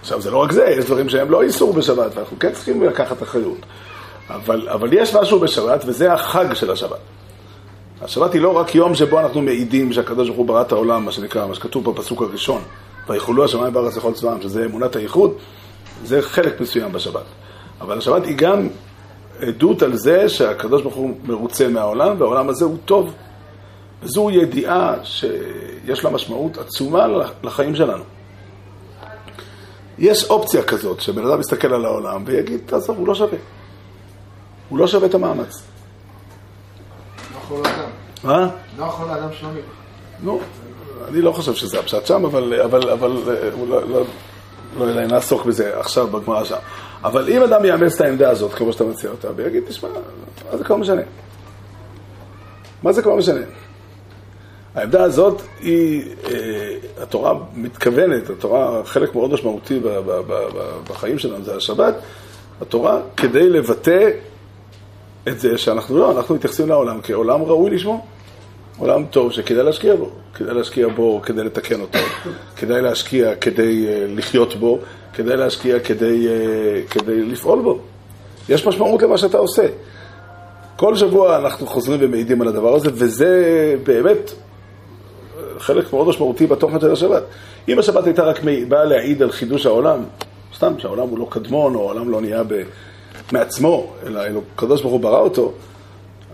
[0.00, 3.22] עכשיו, זה לא רק זה, יש דברים שהם לא איסור בשבת, ואנחנו כן צריכים לקחת
[3.22, 3.58] אחריות.
[4.30, 6.98] אבל, אבל יש משהו בשבת, וזה החג של השבת.
[8.02, 11.12] השבת היא לא רק יום שבו אנחנו מעידים שהקדוש ברוך הוא ברא את העולם, מה
[11.12, 12.62] שנקרא, מה שכתוב בפסוק הראשון,
[13.08, 15.34] ויחולו השמיים בארץ לכל צבאם, שזה אמונת הייחוד,
[16.04, 17.24] זה חלק מסוים בשבת.
[17.80, 18.68] אבל השבת היא גם
[19.40, 23.14] עדות על זה שהקדוש ברוך הוא מרוצה מהעולם, והעולם הזה הוא טוב.
[24.02, 27.06] וזו ידיעה שיש לה משמעות עצומה
[27.42, 28.02] לחיים שלנו.
[29.98, 33.38] יש אופציה כזאת, שבן אדם מסתכל על העולם ויגיד, תעזוב, הוא לא שווה.
[34.68, 35.62] הוא לא שווה את המאמץ.
[37.50, 37.62] לא.
[38.24, 38.48] מה?
[38.78, 39.60] לא יכול לאדם שלומי.
[40.22, 40.40] נו,
[41.08, 44.02] אני לא חושב שזה הפשט שם, אבל, אבל, אבל אה, אולי, לא,
[44.78, 46.56] לא יודע, נעסוק בזה עכשיו בגמרא שם.
[47.04, 49.88] אבל אם אדם יאמץ את העמדה הזאת, כמו שאתה מציע אותה, ויגיד, תשמע,
[50.50, 51.02] מה זה כבר משנה?
[52.82, 53.40] מה זה כבר משנה?
[54.74, 59.80] העמדה הזאת היא, אה, התורה מתכוונת, התורה, חלק מאוד משמעותי
[60.88, 61.94] בחיים שלנו זה השבת,
[62.60, 64.10] התורה כדי לבטא
[65.28, 68.06] את זה שאנחנו לא, אנחנו מתייחסים לעולם כעולם ראוי לשמו.
[68.78, 71.98] עולם טוב שכדאי להשקיע בו, כדאי להשקיע בו כדי לתקן אותו,
[72.56, 74.78] כדאי להשקיע כדי אה, לחיות בו,
[75.14, 77.78] כדאי להשקיע כדי, אה, כדי לפעול בו.
[78.48, 79.66] יש משמעות למה שאתה עושה.
[80.76, 84.30] כל שבוע אנחנו חוזרים ומעידים על הדבר הזה, וזה באמת
[85.58, 87.22] חלק מאוד משמעותי בתוכן של השבת.
[87.68, 89.98] אם השבת הייתה רק באה להעיד על חידוש העולם,
[90.56, 92.62] סתם שהעולם הוא לא קדמון, או העולם לא נהיה ב...
[93.32, 95.52] מעצמו, אלא אלו- הקדוש ברוך הוא ברא אותו,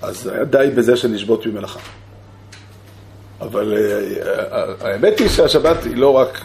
[0.03, 1.81] אז היה די בזה שנשבות ממלאכה.
[3.40, 4.00] אבל אה,
[4.53, 6.40] אה, האמת היא שהשבת היא לא רק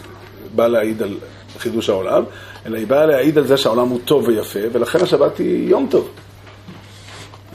[0.56, 1.18] באה להעיד על
[1.60, 2.24] חידוש העולם,
[2.66, 6.10] אלא היא באה להעיד על זה שהעולם הוא טוב ויפה, ולכן השבת היא יום טוב.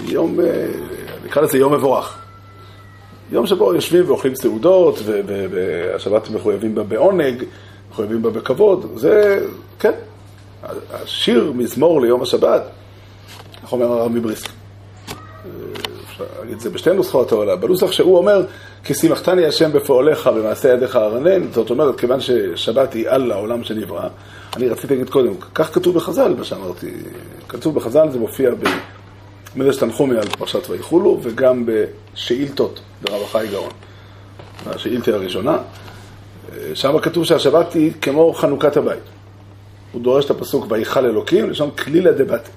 [0.05, 0.67] יום, אה,
[1.25, 2.19] נקרא לזה יום מבורך.
[3.33, 4.99] יום שבו יושבים ואוכלים סעודות,
[5.51, 7.45] והשבת מחויבים בה בעונג,
[7.91, 9.47] מחויבים בה בכבוד, זה,
[9.79, 9.93] כן.
[10.93, 12.63] השיר מזמור ליום השבת,
[13.63, 14.51] איך אומר הרב מבריסק?
[16.11, 17.57] אפשר להגיד את זה בשתי נוסחאות העולה.
[17.57, 18.45] בנוסח שהוא אומר,
[18.85, 24.09] כי שימחתני השם בפועליך במעשה ידיך ארנן, זאת אומרת, כיוון ששבת היא על העולם שנברא,
[24.57, 26.93] אני רציתי להגיד קודם, כך כתוב בחז"ל, מה שאמרתי.
[27.49, 28.51] כתוב בחז"ל, זה מופיע
[29.55, 33.71] במדרש תנחומי על פרשת ויחולו, וגם בשאילתות ברב החי גאון.
[34.67, 35.59] השאילתה הראשונה,
[36.75, 39.03] שם כתוב שהשבת היא כמו חנוכת הבית.
[39.93, 42.51] הוא דורש את הפסוק ויכל אלוקים, לשון כלילה דבתי.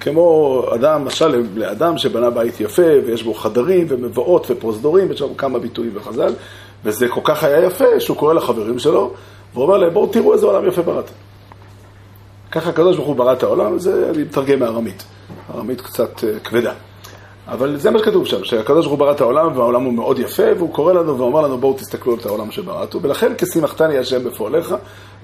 [0.00, 5.58] כמו אדם, משל לאדם שבנה בית יפה, ויש בו חדרים ומבואות ופרוזדורים, יש שם כמה
[5.58, 6.32] ביטויים בחז"ל,
[6.84, 9.12] וזה כל כך היה יפה, שהוא קורא לחברים שלו,
[9.54, 11.10] והוא אומר להם, בואו תראו איזה עולם יפה בראת.
[12.50, 15.04] ככה הקדוש ברוך הוא ברא את העולם, וזה אני מתרגם מארמית.
[15.54, 16.72] ארמית קצת אה, כבדה.
[17.50, 20.42] אבל זה מה שכתוב שם, שהקדוש ברוך הוא ברא את העולם, והעולם הוא מאוד יפה,
[20.56, 24.74] והוא קורא לנו ואומר לנו, בואו תסתכלו על העולם שבראת, ולכן כשימחתני השם בפועליך,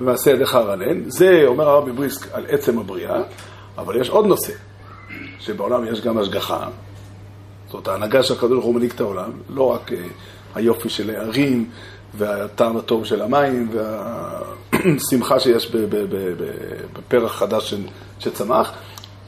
[0.00, 1.10] ומעשה ידיך ארנן.
[1.10, 3.22] זה, אומר הרב מבריסק, על עצם הבריאה,
[3.78, 4.52] אבל יש עוד נושא,
[5.40, 6.68] שבעולם יש גם השגחה,
[7.70, 9.98] זאת ההנהגה שהקדוש ברוך הוא מנהיג את העולם, לא רק אה,
[10.54, 11.70] היופי של הערים,
[12.14, 13.70] והטעם הטוב של המים,
[14.72, 15.72] והשמחה שיש
[16.92, 17.74] בפרח חדש
[18.18, 18.72] שצמח,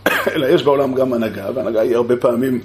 [0.35, 2.61] אלא יש בעולם גם הנהגה, והנהגה היא הרבה פעמים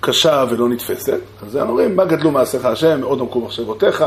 [0.00, 1.20] קשה ולא נתפסת.
[1.46, 4.04] אז הם אומרים, מה גדלו מעשיך השם, מאוד עמקו מחשבותיך,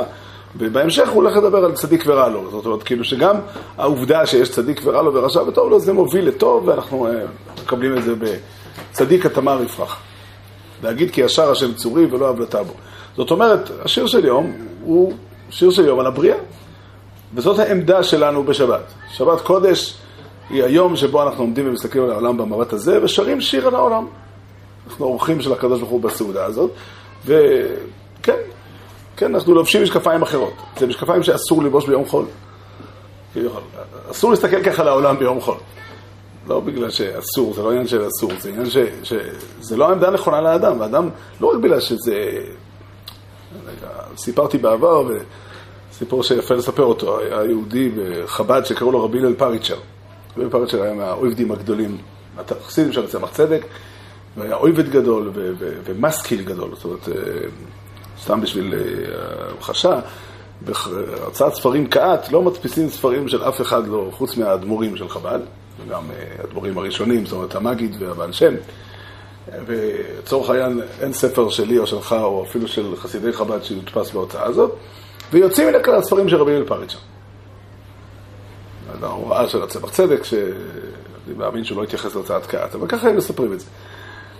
[0.57, 2.51] ובהמשך הוא הולך לדבר על צדיק ורע לו.
[2.51, 3.35] זאת אומרת, כאילו שגם
[3.77, 7.11] העובדה שיש צדיק ורע לו ורשע וטוב לו, זה מוביל לטוב, ואנחנו אה,
[7.63, 9.99] מקבלים את זה בצדיק התמר יפרח.
[10.83, 12.73] להגיד כי ישר השם צורי ולא הבלטה בו.
[13.17, 14.51] זאת אומרת, השיר של יום
[14.81, 15.13] הוא
[15.49, 16.37] שיר של יום על הבריאה.
[17.33, 18.93] וזאת העמדה שלנו בשבת.
[19.11, 19.97] שבת קודש
[20.49, 24.05] היא היום שבו אנחנו עומדים ומסתכלים על העולם במבט הזה, ושרים שיר על העולם.
[24.87, 26.71] אנחנו אורחים של הקדוש ברוך הוא בסעודה הזאת,
[27.25, 28.37] וכן,
[29.17, 30.53] כן, אנחנו לובשים משקפיים אחרות.
[30.77, 32.25] זה משקפיים שאסור ללבוש ביום חול.
[34.11, 35.57] אסור להסתכל ככה על העולם ביום חול.
[36.47, 38.77] לא בגלל שאסור, זה לא עניין של אסור, זה עניין ש...
[39.03, 40.81] שזה לא העמדה הנכונה לאדם.
[40.81, 41.09] האדם,
[41.41, 42.43] לא רק בגלל שזה...
[43.65, 45.07] רגע, סיפרתי בעבר,
[45.93, 49.75] סיפור שיפה לספר אותו, היה יהודי בחב"ד שקראו לו רבי הלל פריצ'ר.
[50.33, 51.97] רבי הלל פריצ'ר היה מהאויבדים הגדולים,
[52.37, 53.65] החסידים של צמח צדק,
[54.37, 57.13] והיה אויבד גדול ו- ו- ומשכיל גדול, זאת אומרת, אה,
[58.21, 58.79] סתם בשביל אה,
[59.51, 59.99] המחשה,
[60.61, 65.39] בהוצאת ספרים כעת, לא מדפיסים ספרים של אף אחד, לא, חוץ מהאדמו"רים של חב"ד,
[65.85, 68.53] וגם אה, האדמו"רים הראשונים, זאת אומרת, המגיד והבעל שם.
[69.65, 74.75] ולצורך העניין, אין ספר שלי או שלך, או אפילו של חסידי חב"ד שיודפס בהוצאה הזאת,
[75.31, 76.97] ויוצאים מן הכלל הספרים של רבי אל פריצ'ר.
[79.03, 83.53] ההוראה של הצמח צדק, שאני מאמין שהוא לא התייחס להוצאת כעת, אבל ככה הם מספרים
[83.53, 83.65] את זה.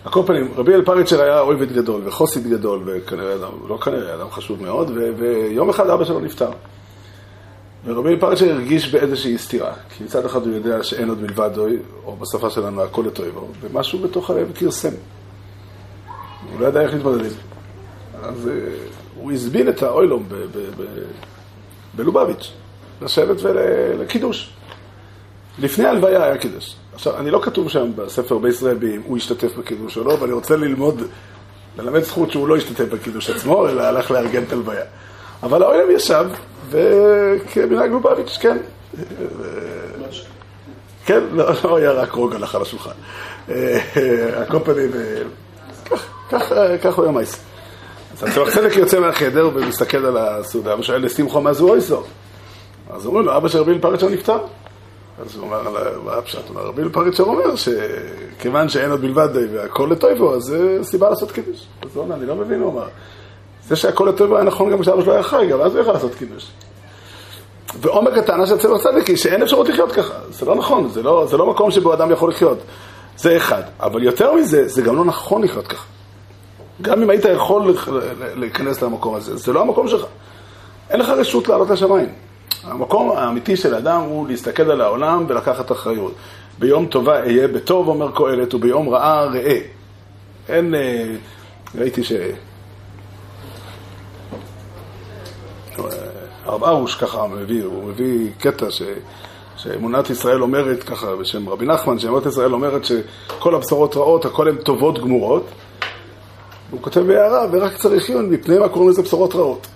[0.05, 4.15] על כל פנים, רבי אל פריצ'ר היה אויבד גדול וחוסית גדול, וכנראה, אדם, לא כנראה,
[4.15, 6.49] אדם חשוב מאוד, ו- ויום אחד אבא שלו נפטר.
[7.85, 12.15] ורבי אל פריצ'ר הרגיש באיזושהי סתירה, כי מצד אחד הוא יודע שאין עוד מלבדוי, או
[12.15, 14.93] בשפה שלנו הכל לטויבו, ומשהו בתוך הלב כרסם.
[16.51, 17.35] הוא לא ידע איך להתמודד עם זה.
[18.23, 18.53] אז אה,
[19.15, 20.25] הוא הזבין את האוילום
[21.95, 22.51] בלובביץ',
[23.01, 24.53] לשבת ולקידוש.
[25.59, 26.75] לפני ההלוויה היה קידוש.
[26.93, 30.55] עכשיו, אני לא כתוב שם בספר בישראל אם הוא השתתף בקידוש או לא, ואני רוצה
[30.55, 31.01] ללמוד,
[31.77, 34.83] ללמד זכות שהוא לא השתתף בקידוש עצמו, אלא הלך לארגן את ההלוויה.
[35.43, 36.25] אבל האוילם ישב,
[36.69, 38.57] וכמנהג לובביץ', כן.
[41.05, 42.91] כן, לא, לא היה רק רוג הלך על השולחן.
[43.49, 43.79] אה,
[44.37, 45.21] על כל פנים, אה,
[46.31, 47.39] כך- הוא היה מייס.
[48.13, 52.03] אז הצמח צדק יוצא מהחדר ומסתכל על הסעודה ושואל לשמחו מה זו אויסו.
[52.93, 54.37] אז אומרים לו, אבא של רבי פריצ'ר נפטר.
[55.21, 55.69] אז הוא אומר,
[56.03, 56.47] מה הפשט?
[56.47, 61.09] הוא אומר, רבי פריצ'ר אומר שכיוון שאין עוד מלבד די והכל לטויבו, אז זה סיבה
[61.09, 61.65] לעשות קידוש.
[61.81, 62.87] אז הוא אומר, אני לא מבין, הוא אמר.
[63.67, 66.15] זה שהכל הטוב היה נכון גם כשאבא שלו היה חי, גם אז הוא יכול לעשות
[66.15, 66.51] קידוש.
[67.81, 70.13] ועומק הטענה של צבע צדיק היא שאין אפשרות לחיות ככה.
[70.29, 72.57] זה לא נכון, זה לא, זה לא מקום שבו אדם יכול לחיות.
[73.17, 73.61] זה אחד.
[73.79, 75.85] אבל יותר מזה, זה גם לא נכון לחיות ככה.
[76.81, 77.75] גם אם היית יכול
[78.35, 80.05] להיכנס למקום הזה, זה לא המקום שלך.
[80.89, 82.09] אין לך רשות לעלות לשמיים.
[82.63, 86.13] המקום האמיתי של האדם הוא להסתכל על העולם ולקחת אחריות.
[86.59, 89.59] ביום טובה אהיה בטוב, אומר קהלת, וביום רעה ראה.
[90.49, 91.15] אין, אה,
[91.75, 92.11] ראיתי ש...
[96.45, 98.81] הרב ארוש ככה מביא, הוא מביא קטע ש...
[99.57, 104.55] שאמונת ישראל אומרת ככה, בשם רבי נחמן, שאמונת ישראל אומרת שכל הבשורות רעות, הכל הן
[104.55, 105.45] טובות גמורות.
[106.71, 109.67] הוא כותב בהערה, ורק צריך עיון, מפני מה קוראים לזה בשורות רעות.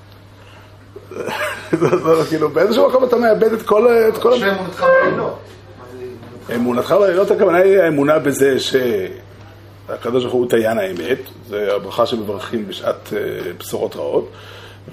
[2.29, 5.39] כאילו, באיזשהו מקום אתה מאבד את כל, את כל שאמונתך בלילות.
[6.55, 13.13] אמונתך בלילות הכוונה היא האמונה בזה שהקדוש ברוך הוא דיין האמת, זה הברכה שמברכים בשעת
[13.13, 14.29] אה, בשורות רעות,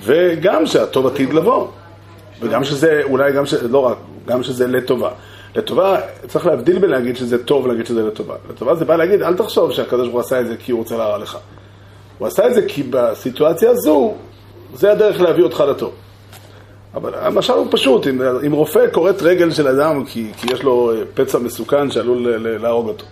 [0.02, 1.68] וגם שהטוב עתיד לבוא,
[2.40, 3.54] וגם שזה, אולי גם, ש...
[3.54, 5.10] לא רק, גם שזה לטובה.
[5.56, 8.34] לטובה, צריך להבדיל בין להגיד שזה טוב ולהגיד שזה לטובה.
[8.50, 10.96] לטובה זה בא להגיד, אל תחשוב שהקדוש ברוך הוא עשה את זה כי הוא רוצה
[10.96, 11.38] להרע לך.
[12.18, 14.14] הוא עשה את זה כי בסיטואציה הזו,
[14.74, 15.92] זה הדרך להביא אותך לטוב.
[16.94, 20.92] אבל המשל הוא פשוט, אם, אם רופא כורת רגל של אדם כי, כי יש לו
[20.92, 23.04] אה, פצע מסוכן שעלול להרוג אותו,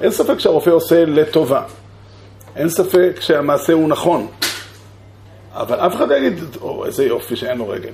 [0.00, 1.62] אין ספק שהרופא עושה לטובה.
[2.56, 4.26] אין ספק שהמעשה הוא נכון.
[5.54, 7.90] אבל אף אחד לא יגיד, או, איזה יופי שאין לו רגל.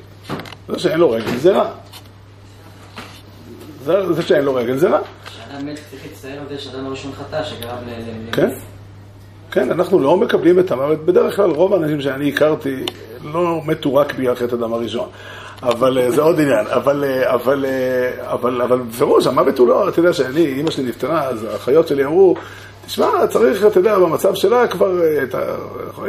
[0.68, 1.70] זה שאין לו רגל זה רע.
[3.84, 4.98] זה, זה שאין לו רגל זה רע.
[5.26, 7.76] כשאדם מת צריך להצטער על זה שאדם הראשון חטא, שגרם.
[7.86, 8.50] ל- כן.
[9.50, 11.04] כן, אנחנו לא מקבלים את המוות.
[11.04, 12.84] בדרך כלל רוב האנשים שאני הכרתי
[13.24, 15.08] לא מתו רק בגלל חטא הדם הראשון.
[15.62, 16.66] אבל אה, זה עוד עניין.
[16.66, 20.84] אבל, אה, אבל, אה, אבל, אבל בפירוש, המוות הוא לא, אתה יודע שאני, אימא שלי
[20.88, 22.34] נפטרה, אז האחיות שלי אמרו,
[22.86, 25.00] תשמע, צריך, אתה יודע, במצב שלה כבר,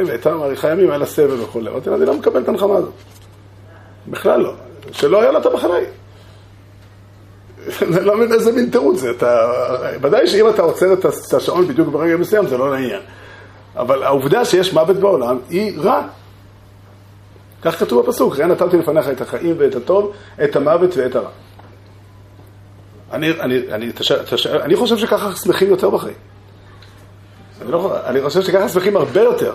[0.08, 1.60] הייתה מאריכה ימים, היה לה סבל וכו'.
[1.60, 2.92] אמרתי לה, אני לא מקבל את הנחמה הזאת.
[4.08, 4.52] בכלל לא.
[4.92, 5.74] שלא היה לה את המחנה.
[7.82, 9.10] אני לא מבין איזה מין תירוץ זה.
[9.10, 9.50] אתה,
[10.02, 13.00] ודאי שאם אתה עוצר את השעון בדיוק ברגע מסוים, זה לא לעניין.
[13.76, 16.02] אבל העובדה שיש מוות בעולם היא רע.
[17.64, 20.12] כך כתוב בפסוק, ראה נתתי לפניך את החיים ואת הטוב,
[20.44, 21.30] את המוות ואת הרע.
[23.12, 26.14] אני, אני, אני, תשאל, תשאל, אני חושב שככה שמחים יותר בחיים.
[27.62, 29.54] אני, לא, אני חושב שככה שמחים הרבה יותר.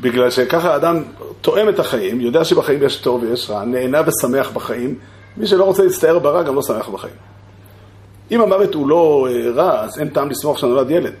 [0.00, 1.02] בגלל שככה האדם
[1.40, 4.98] תואם את החיים, יודע שבחיים יש טוב ויש רע, נהנה ושמח בחיים.
[5.36, 7.14] מי שלא רוצה להצטער ברע גם לא שמח בחיים.
[8.30, 11.12] אם המוות הוא לא אה, רע, אז אין טעם לשמוח שנולד ילד.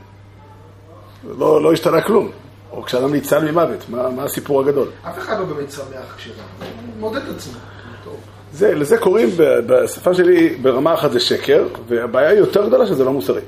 [1.38, 2.30] לא, לא השתנה כלום.
[2.76, 4.88] או כשאדם ניצל ממוות, מה, מה הסיפור הגדול?
[5.08, 5.84] אף אחד לא באמת שמח.
[5.86, 7.58] הוא מודד את עצמו.
[8.04, 8.16] טוב.
[8.52, 9.28] זה, לזה קוראים
[9.66, 13.40] בשפה שלי ברמה אחת זה שקר, והבעיה היא יותר גדולה שזה לא מוסרי.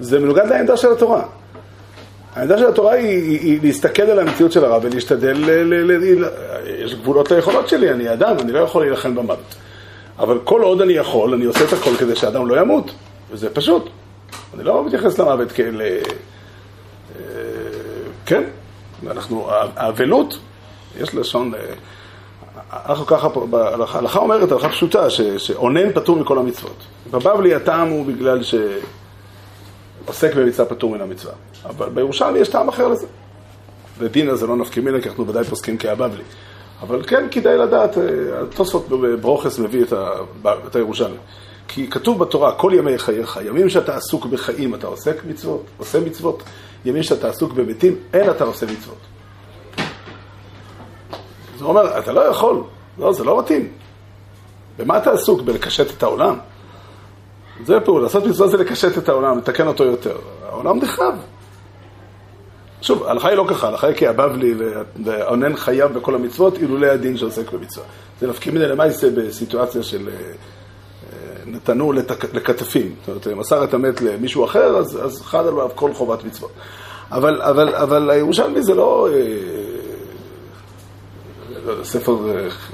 [0.00, 1.24] זה מנוגד לעמדה של התורה.
[2.34, 6.24] העמדה של התורה היא, היא, היא להסתכל על המציאות של הרע ולהשתדל, ל, ל, ל,
[6.24, 6.28] ל,
[6.66, 9.38] יש גבולות ליכולות שלי, אני אדם, אני לא יכול להילחם במוות.
[10.18, 12.90] אבל כל עוד אני יכול, אני עושה את הכל כדי שאדם לא ימות,
[13.30, 13.88] וזה פשוט.
[14.54, 15.80] אני לא מתייחס למוות כאל...
[18.26, 18.42] כן,
[19.06, 20.38] אנחנו, האבלות,
[21.00, 21.52] יש לשון...
[22.72, 23.28] אנחנו ככה,
[23.92, 26.76] ההלכה אומרת, הלכה פשוטה, ש- שאונן פטור מכל המצוות.
[27.10, 28.40] בבבלי הטעם הוא בגלל
[30.04, 31.32] שעוסק במצווה פטור מן המצווה.
[31.64, 33.06] אבל בירושלמי יש טעם אחר לזה.
[33.98, 36.22] ודינה זה לא נפקא מינה, כי אנחנו ודאי פוסקים כהבבלי.
[36.82, 38.04] אבל כן כדאי לדעת, אה,
[38.42, 38.88] התוספות
[39.20, 40.10] ברוכס מביא את, ה,
[40.68, 41.16] את הירושלמי.
[41.68, 46.42] כי כתוב בתורה, כל ימי חייך, ימים שאתה עסוק בחיים אתה עוסק מצוות, עושה מצוות,
[46.84, 48.98] ימים שאתה עסוק במתים, אין אתה עושה מצוות.
[51.58, 52.62] זה אומר, אתה לא יכול,
[52.98, 53.72] לא, זה לא מתאים.
[54.78, 55.40] במה אתה עסוק?
[55.42, 56.38] בלקשט את העולם?
[57.64, 60.16] זה פעול, לעשות מצווה זה לקשט את העולם, לתקן אותו יותר.
[60.42, 61.14] העולם נחרב.
[62.82, 64.54] שוב, ההלכה היא לא ככה, ההלכה היא כהבבלי
[65.04, 67.86] ואונן חייו בכל המצוות, אילולא הדין שעוסק במצווה.
[68.20, 70.32] זה נפקא מיני למעשה בסיטואציה של אה,
[71.54, 71.92] נתנו
[72.32, 72.94] לכתפים.
[73.06, 76.50] זאת אומרת, מסר את המת למישהו אחר, אז, אז חד עליו כל חובת מצוות.
[77.12, 79.08] אבל, אבל, אבל הירושלמי זה לא...
[79.12, 79.18] אה,
[81.66, 82.16] לא יודע, ספר,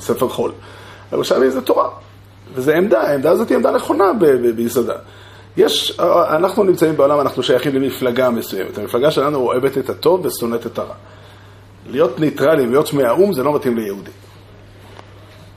[0.01, 0.53] ספר חול.
[1.11, 1.89] הירושלמי זה תורה,
[2.55, 4.95] וזה עמדה, העמדה הזאת היא עמדה נכונה ב- ב- ביסודה.
[5.57, 8.79] יש, אנחנו נמצאים בעולם, אנחנו שייכים למפלגה מסוימת.
[8.79, 10.95] המפלגה שלנו אוהבת את הטוב ושונאת את הרע.
[11.91, 14.11] להיות ניטרלים, להיות מהאו"ם, זה לא מתאים ליהודי.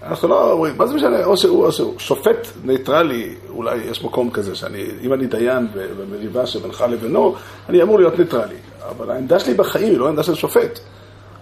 [0.07, 1.99] אנחנו לא אומרים, מה זה משנה, או שהוא או שהוא.
[1.99, 7.35] שופט ניטרלי, אולי יש מקום כזה, שאני, אם אני דיין במריבה שבינך לבינו,
[7.69, 8.55] אני אמור להיות ניטרלי.
[8.89, 10.79] אבל העמדה שלי בחיים היא לא עמדה של שופט.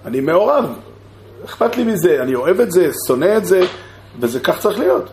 [0.06, 0.66] אני מעורב,
[1.46, 3.62] אכפת לי מזה, אני אוהב את זה, שונא את זה,
[4.20, 5.10] וזה כך צריך להיות.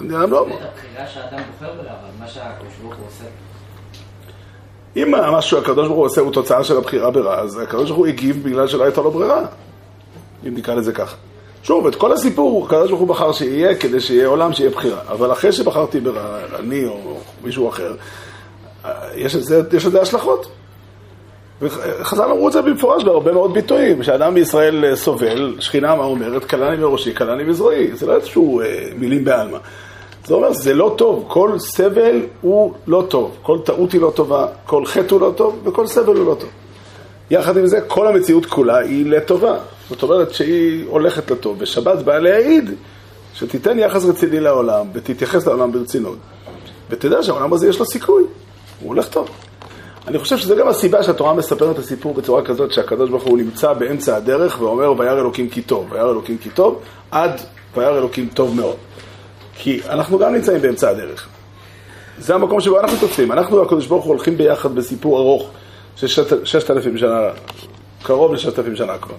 [0.00, 0.46] אני לא...
[0.46, 3.24] את הבחירה שהאדם בוחר בה, אבל מה שהקדוש ברוך הוא עושה.
[4.96, 8.06] אם משהו הקדוש ברוך הוא עושה הוא תוצאה של הבחירה ברע, אז הקדוש ברוך הוא
[8.06, 9.42] הגיב בגלל שלא הייתה לו ברירה,
[10.46, 11.16] אם נקרא לזה ככה.
[11.64, 15.00] שוב, את כל הסיפור, הקדוש ברוך הוא בחר שיהיה כדי שיהיה עולם, שיהיה בחירה.
[15.08, 17.94] אבל אחרי שבחרתי ברע, אני או מישהו אחר,
[19.14, 20.46] יש לזה, יש לזה השלכות.
[21.62, 24.00] וחז"ל אמרו את זה במפורש בהרבה מאוד ביטויים.
[24.00, 26.44] כשאדם בישראל סובל, שכינה מה אומרת?
[26.44, 27.96] כלני מראשי, כלני מזרועי.
[27.96, 29.58] זה לא איזשהו אה, מילים בעלמא.
[30.24, 31.24] זה אומר, זה לא טוב.
[31.28, 33.36] כל סבל הוא לא טוב.
[33.42, 36.50] כל טעות היא לא טובה, כל חטא הוא לא טוב, וכל סבל הוא לא טוב.
[37.30, 39.58] יחד עם זה, כל המציאות כולה היא לטובה.
[39.90, 41.56] זאת אומרת שהיא הולכת לטוב.
[41.58, 42.70] ושבת באה להעיד
[43.34, 46.18] שתיתן יחס רציני לעולם, ותתייחס לעולם ברצינות.
[46.90, 48.22] ותדע שהעולם הזה יש לו סיכוי.
[48.80, 49.28] הוא הולך טוב.
[50.08, 53.72] אני חושב שזה גם הסיבה שהתורה מספרת את הסיפור בצורה כזאת שהקדוש ברוך הוא נמצא
[53.72, 57.40] באמצע הדרך ואומר וירא אלוקים כי טוב, וירא אלוקים כי טוב, עד
[57.76, 58.76] וירא אלוקים טוב מאוד.
[59.54, 61.28] כי אנחנו גם נמצאים באמצע הדרך.
[62.18, 63.32] זה המקום שבו אנחנו תופסים.
[63.32, 65.50] אנחנו והקדוש ברוך הוא הולכים ביחד בסיפור ארוך
[65.96, 67.20] ששת אלפים שנה,
[68.02, 69.14] קרוב לששת אלפים שנה כבר.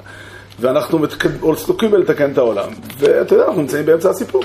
[0.60, 1.06] ואנחנו
[1.54, 2.70] עסוקים בלתקן את העולם.
[2.98, 4.44] ואתה יודע, אנחנו נמצאים באמצע הסיפור.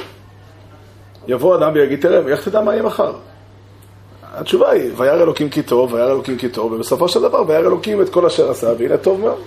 [1.28, 3.12] יבוא אדם ויגיד, תראה, איך תדע מה יהיה מחר?
[4.32, 8.02] התשובה היא, וירא אלוקים כי טוב, וירא אלוקים כי טוב, ובסופו של דבר, וירא אלוקים
[8.02, 9.38] את כל אשר עשה, והנה טוב מאוד.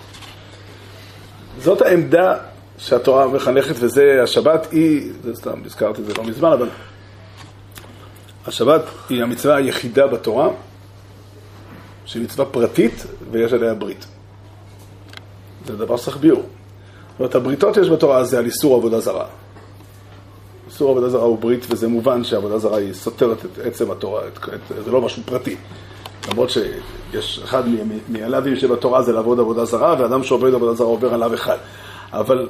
[1.59, 2.37] זאת העמדה
[2.77, 6.69] שהתורה מחנכת, וזה, השבת היא, זה סתם, הזכרתי את זה לא מזמן, אבל
[8.47, 10.49] השבת היא המצווה היחידה בתורה,
[12.05, 14.05] שהיא מצווה פרטית, ויש עליה ברית.
[15.65, 16.41] זה דבר שצריך ביור.
[16.41, 19.25] זאת אומרת, הבריתות שיש בתורה זה על איסור עבודה זרה.
[20.67, 24.37] איסור עבודה זרה הוא ברית, וזה מובן שעבודה זרה היא סותרת את עצם התורה, את,
[24.37, 25.55] את, זה לא משהו פרטי.
[26.31, 27.63] למרות שיש אחד
[28.09, 31.57] מהלאווים שבתורה זה לעבוד עבודה זרה, ואדם שעובד עבודה זרה עובר עליו אחד.
[32.13, 32.49] אבל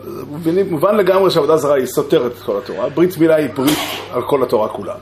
[0.70, 2.90] מובן, לגמרי שעבודה זרה היא סותרת את כל התורה.
[2.90, 3.80] ברית מילה היא ברית
[4.12, 4.96] על כל התורה כולה.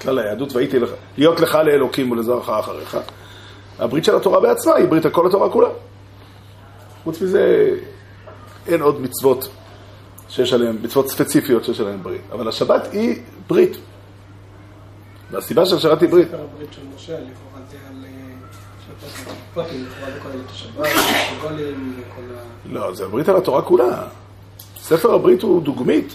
[0.00, 2.98] כלל היהדות, והייתי לך, להיות לך לאלוקים ולזרעך אחריך.
[3.78, 5.68] הברית של התורה בעצמה היא ברית על כל התורה כולה.
[7.04, 7.74] חוץ מזה,
[8.66, 9.48] אין עוד מצוות
[10.28, 12.22] שיש עליהן, מצוות ספציפיות שיש עליהן ברית.
[12.32, 13.76] אבל השבת היא ברית.
[15.30, 16.28] והסיבה שהשבת היא ברית.
[16.28, 18.04] ספר הברית של משה, לכאורה זה על...
[20.50, 22.72] השבת, הסימבולים, כל ה...
[22.72, 24.06] לא, זה הברית על התורה כולה.
[24.76, 26.14] ספר הברית הוא דוגמית.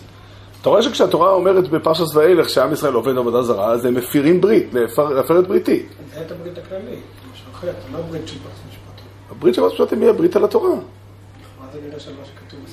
[0.61, 4.73] אתה רואה שכשהתורה אומרת בפרשת ואילך שעם ישראל עובד עבודה זרה, אז הם מפירים ברית,
[4.97, 5.85] להפר את בריתי.
[6.13, 6.99] זה את הברית הכללית,
[7.91, 9.05] לא ברית של פרס משפטים.
[9.31, 10.75] הברית של פרשת משפטים היא הברית על התורה.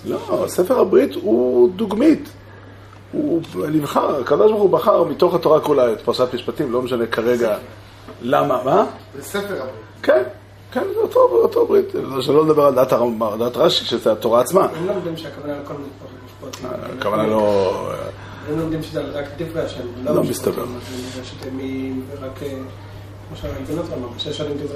[0.05, 2.29] לא, ספר הברית הוא דוגמית.
[3.13, 7.57] הוא נבחר, הקדוש ברוך הוא בחר מתוך התורה כולה את פרשת משפטים, לא משנה כרגע
[8.23, 8.87] למה, מה?
[9.17, 9.75] זה ספר הברית.
[10.03, 10.23] כן,
[10.73, 11.87] כן, זה אותו, אותו ברית.
[12.21, 14.67] שלא לדבר על דעת הרמב"ם, דעת רש"י, שזה התורה עצמה.
[14.77, 15.89] הם לא יודעים שהכוונה לכל מיני
[16.27, 16.71] משפטים.
[16.99, 17.93] הכוונה לא...
[18.49, 19.83] הם לומדים שזה רק דברי השם.
[20.05, 20.65] לא מסתבר.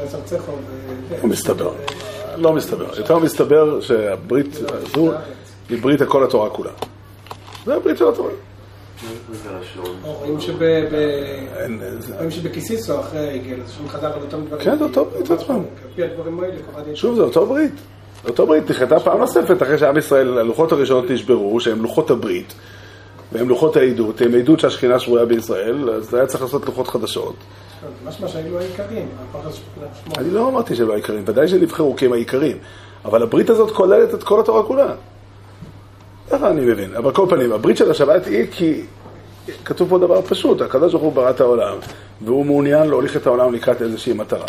[0.03, 1.17] אז ארצך וזה.
[1.23, 1.73] לא מסתבר.
[2.37, 2.99] לא מסתבר.
[2.99, 5.13] יותר מסתבר שהברית הזו
[5.69, 6.71] היא ברית על כל התורה כולה.
[7.65, 8.31] זה הברית של התורה.
[12.19, 14.65] רואים שבקיסיסו אחרי הגיע לזה, שם חזר על אותם דברים.
[14.65, 15.27] כן, זה אותו ברית
[16.73, 16.97] קראתי...
[16.97, 17.73] שוב, זה אותו ברית.
[18.29, 18.71] אותו ברית.
[18.71, 22.55] נחתה פעם נוספת אחרי שעם ישראל, הלוחות הראשונות נשברו, שהם לוחות הברית,
[23.35, 27.35] והם לוחות העדות, הם עדות שהשכינה שבויה בישראל, אז היה צריך לעשות לוחות חדשות.
[28.07, 28.59] משמע שהיו
[29.53, 30.19] שמות.
[30.19, 32.57] אני לא אמרתי שהם לא העיקריים, ודאי שנבחרו כי הם העיקריים.
[33.05, 34.95] אבל הברית הזאת כוללת את כל התורה כולה.
[36.31, 36.97] ככה אני מבין.
[36.97, 38.83] אבל כל פנים, הברית של השבת היא כי
[39.65, 41.77] כתוב פה דבר פשוט, הקדוש ברוך הוא ברא את העולם,
[42.25, 44.47] והוא מעוניין להוליך את העולם לקראת איזושהי מטרה.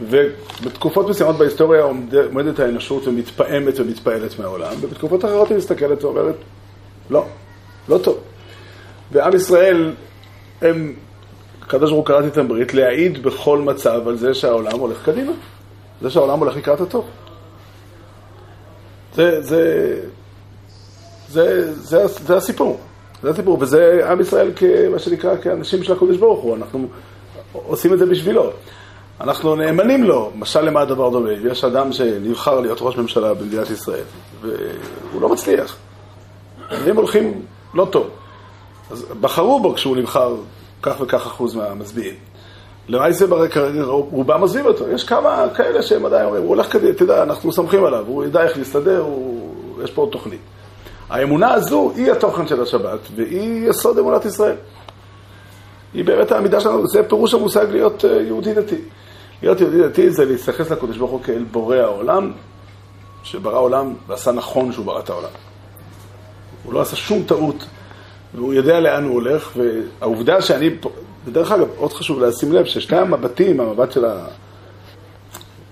[0.00, 6.34] ובתקופות מסוימות בהיסטוריה עומד- עומדת האנושות ומתפעמת ומתפעלת מהעולם, ובתקופות אחרות היא מסתכלת ואומרת,
[7.10, 7.24] לא,
[7.88, 8.18] לא טוב.
[9.12, 9.94] ועם ישראל,
[10.62, 10.94] הם,
[11.62, 15.32] הקדוש ברוך הוא קראתי איתם ברית, להעיד בכל מצב על זה שהעולם הולך קדימה.
[16.02, 17.08] זה שהעולם הולך לקראת הטוב.
[19.14, 19.94] זה, זה,
[21.28, 22.80] זה, זה, זה הסיפור.
[23.22, 26.88] זה הסיפור, וזה עם ישראל כמה שנקרא, כאנשים של הקודש ברוך הוא, אנחנו
[27.52, 28.50] עושים את זה בשבילו.
[29.20, 31.32] אנחנו נאמנים לו, משל למה הדבר דומה.
[31.32, 34.04] יש אדם שנבחר להיות ראש ממשלה במדינת ישראל,
[34.40, 35.76] והוא לא מצליח.
[36.70, 37.42] הם הולכים
[37.74, 38.06] לא טוב.
[38.90, 40.34] אז בחרו בו כשהוא נבחר
[40.82, 42.14] כך וכך אחוז מהמצביעים.
[42.88, 44.88] למעשה כרגע רובם עוזבים אותו.
[44.88, 48.42] יש כמה כאלה שהם עדיין אומרים, הוא הולך קדימה, תדע, אנחנו סומכים עליו, הוא ידע
[48.42, 49.54] איך להסתדר, הוא...
[49.84, 50.40] יש פה עוד תוכנית.
[51.10, 54.56] האמונה הזו היא התוכן של השבת, והיא יסוד אמונת ישראל.
[55.94, 58.80] היא באמת העמידה שלנו, זה פירוש המושג להיות אה, יהודי דתי.
[59.42, 62.32] להיות יהודי דתי זה להתייחס לקדוש ברוך הוא כאל בורא העולם,
[63.22, 65.51] שברא עולם ועשה נכון שהוא ברא את העולם.
[66.64, 67.64] הוא לא עשה שום טעות,
[68.34, 70.70] והוא יודע לאן הוא הולך, והעובדה שאני,
[71.24, 74.04] ודרך אגב, עוד חשוב לשים לב ששני המבטים, המבט של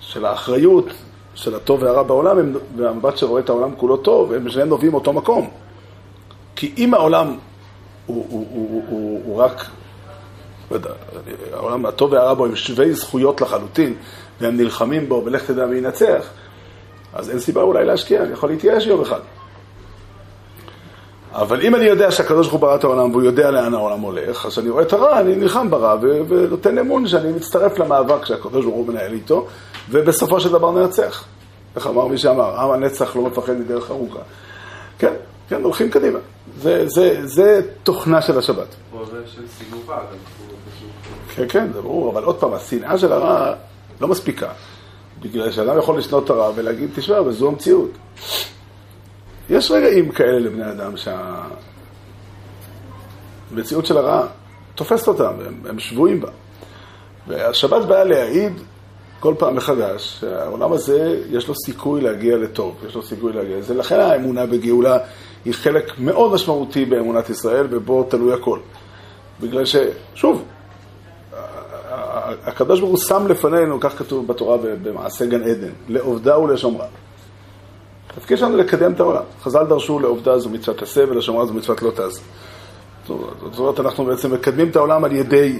[0.01, 0.86] של האחריות,
[1.34, 5.12] של הטוב והרע בעולם, הם, והמבט שרואה את העולם כולו טוב, הם שניהם נובעים מאותו
[5.12, 5.51] מקום.
[6.57, 7.36] כי אם העולם
[8.07, 9.66] הוא, הוא, הוא, הוא, הוא רק,
[10.70, 10.91] לא יודע,
[11.53, 13.95] העולם הטוב והרע בו הם שווי זכויות לחלוטין,
[14.41, 16.30] והם נלחמים בו, ולך תדע מי ינצח,
[17.12, 19.20] אז אין סיבה אולי להשקיע, אני יכול להתייאש יום אחד.
[21.33, 24.47] אבל אם אני יודע שהקדוש ברוך הוא ברא את העולם והוא יודע לאן העולם הולך,
[24.47, 28.64] אז אני רואה את הרע, אני נלחם ברע ו- ונותן אמון שאני מצטרף למאבק שהקדוש
[28.64, 29.47] ברוך הוא מנהל איתו,
[29.91, 31.24] ובסופו של דבר ננצח.
[31.76, 34.18] איך אמר מי שאמר, עם הנצח לא מפחד מדרך ארוכה.
[34.99, 35.12] כן,
[35.49, 36.18] כן, הולכים קדימה.
[36.59, 38.66] זה, זה, זה תוכנה של השבת.
[38.93, 39.43] פה זה של
[40.76, 40.91] פשוט...
[41.35, 43.55] כן, כן, זה ברור, אבל עוד פעם, השנאה של הרע
[44.01, 44.49] לא מספיקה.
[45.22, 47.91] בגלל שאדם יכול לשנות את הרע ולהגיד, תשמע, אבל זו המציאות.
[49.51, 50.92] יש רגעים כאלה לבני אדם
[53.51, 54.26] שהמציאות של הרע
[54.74, 56.28] תופסת אותם, הם, הם שבויים בה.
[57.26, 58.53] והשבת באה להעיד
[59.20, 63.74] כל פעם מחדש שהעולם הזה, יש לו סיכוי להגיע לטוב, יש לו סיכוי להגיע לזה.
[63.74, 64.98] לכן האמונה בגאולה
[65.44, 68.59] היא חלק מאוד משמעותי באמונת ישראל, ובו תלוי הכל.
[69.40, 70.44] בגלל ששוב,
[72.44, 76.86] הקדוש ברוך הוא שם לפנינו, כך כתוב בתורה במעשה גן עדן, לעובדה ולשומרה.
[78.11, 79.23] התפקיד שלנו לקדם את העולם.
[79.43, 82.21] חז"ל דרשו לעובדה זו מצוות עשה ולשומרה זו מצוות לא תעשה.
[83.07, 85.59] זאת אומרת, אנחנו בעצם מקדמים את העולם על ידי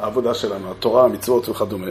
[0.00, 1.86] העבודה שלנו, התורה, המצוות וכדומה.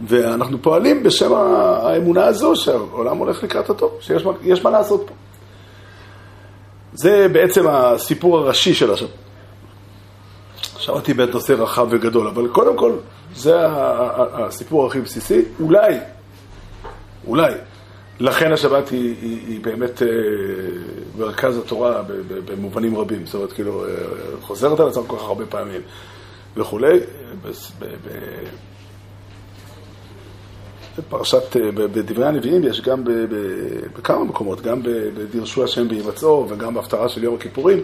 [0.00, 5.14] ואנחנו פועלים בשם האמונה הזו שהעולם הולך לקראת הטוב, שיש מה, מה לעשות פה.
[6.92, 9.10] זה בעצם הסיפור הראשי של השבת.
[10.78, 12.92] שמעתי בית נושא רחב וגדול, אבל קודם כל,
[13.34, 13.56] זה
[14.32, 15.42] הסיפור הכי בסיסי.
[15.60, 15.98] אולי,
[17.26, 17.52] אולי,
[18.20, 20.08] לכן השבת היא, היא, היא באמת אה,
[21.18, 22.02] מרכז התורה
[22.44, 23.26] במובנים רבים.
[23.26, 23.90] זאת אומרת, כאילו, אה,
[24.40, 25.80] חוזרת על עצמה כל כך הרבה פעמים
[26.56, 26.98] וכולי.
[30.98, 33.04] בפרשת, אה, בדברי הנביאים יש גם
[33.96, 37.82] בכמה מקומות, גם בדרשו השם בהימצאו וגם בהפטרה של יום הכיפורים,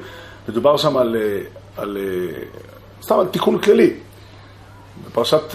[0.49, 1.17] מדובר שם על,
[1.77, 1.99] על
[3.03, 3.93] סתם על תיקון כללי.
[5.07, 5.55] בפרשת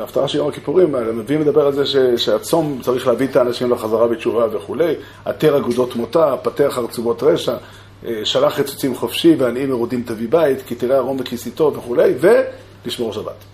[0.00, 4.08] ההפטרה של יום הכיפורים, הנביא מדבר על זה ש, שהצום צריך להביא את האנשים לחזרה
[4.08, 4.94] בתשובה וכולי,
[5.24, 7.56] עטר אגודות מותה, פתח ארצובות רשע,
[8.24, 13.44] שלח חצוצים חופשי ועניים מרודים תביא בית, כי תראה ערום בכיסיתו וכולי, ולשמור שבת.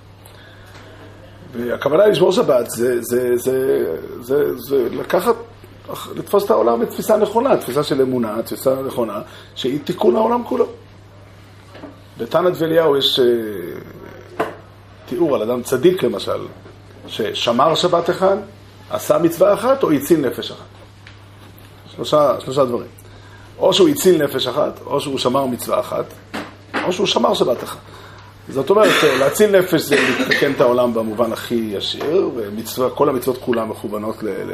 [1.53, 3.87] והכוונה לשמור שבת זה, זה, זה,
[4.21, 5.35] זה, זה לקחת,
[6.17, 9.21] לתפוס את העולם בתפיסה נכונה, תפיסה של אמונה, תפיסה נכונה,
[9.55, 10.67] שהיא תיקון העולם כולו.
[12.19, 13.23] בתנת ואליהו יש uh,
[15.07, 16.47] תיאור על אדם צדיק למשל,
[17.07, 18.37] ששמר שבת אחד,
[18.91, 20.65] עשה מצווה אחת או הציל נפש אחת.
[21.97, 22.89] שלושה, שלושה דברים.
[23.59, 26.05] או שהוא הציל נפש אחת, או שהוא שמר מצווה אחת,
[26.85, 27.79] או שהוא שמר שבת אחת.
[28.49, 32.31] זאת אומרת, להציל נפש זה לתקן את העולם במובן הכי ישיר,
[32.79, 34.53] וכל המצוות כולן מכוונות ל, ל,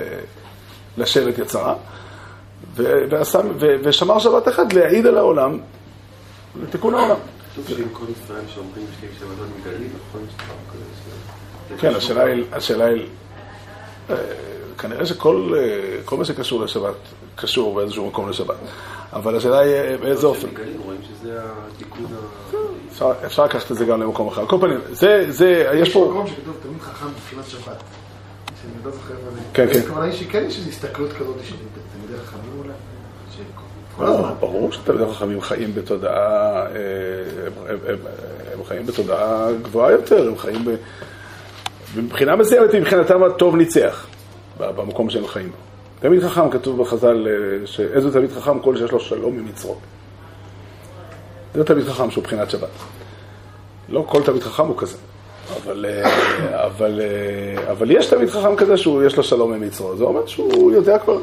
[0.98, 1.74] לשבת יצרה,
[2.76, 5.58] ו, ועשה, ו, ושמר שבת אחת להעיד על העולם,
[6.62, 7.16] לתיקון העולם.
[7.52, 10.26] כתוב שעם כל ישראל שאומרים שתי שבתות מגלים, נכון?
[11.78, 13.06] כן, השאלה היא, השאלה היא,
[14.10, 14.16] אה,
[14.78, 15.54] כנראה שכל
[16.04, 16.94] כל מה שקשור לשבת
[17.36, 18.56] קשור באיזשהו מקום לשבת,
[19.12, 20.48] אבל השאלה היא באיזה אופן.
[23.26, 24.40] אפשר, לקחת את זה גם למקום אחר.
[24.40, 25.98] על כל פנים, זה, זה, יש פה...
[25.98, 27.82] יש מקום שכתוב תלמיד חכם בתחילת שבת.
[28.62, 29.14] שאני לא זוכר.
[29.54, 29.78] כן, כן.
[29.78, 31.56] הכוונה היא שכן יש איזו הסתכלות כזאת של
[31.92, 32.68] תלמידי חכמים אולי.
[32.68, 32.74] כל
[33.34, 33.81] לא, הזמן.
[34.40, 36.70] ברור שתלמידי חכמים חיים בתודעה, אה,
[38.54, 40.70] הם, חיים בתודעה גבוהה יותר, הם חיים ב...
[41.96, 44.06] מבחינה מסוימת, מבחינתם הטוב ניצח
[44.58, 45.56] במקום שהם חיים בו.
[46.00, 49.78] תלמיד חכם, כתוב בחז"ל, אה, שאיזה תלמיד חכם כל שיש לו שלום ממצרות.
[51.54, 52.68] זה תלמיד חכם שהוא בחינת שבת.
[53.88, 54.96] לא כל תלמיד חכם הוא כזה,
[55.56, 57.00] אבל, אה, אבל,
[57.70, 59.96] אבל יש תלמיד חכם כזה שיש לו שלום ממצרו.
[59.96, 61.18] זה אומר שהוא יודע כבר.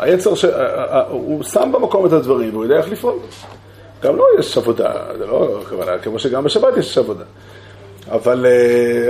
[0.00, 0.44] היצר, ש...
[0.44, 3.14] אה, הוא שם במקום את הדברים והוא יודע איך לפעול.
[4.02, 7.24] גם לו יש עבודה, זה לא כוונה, כמו שגם בשבת יש עבודה.
[8.08, 8.46] אבל,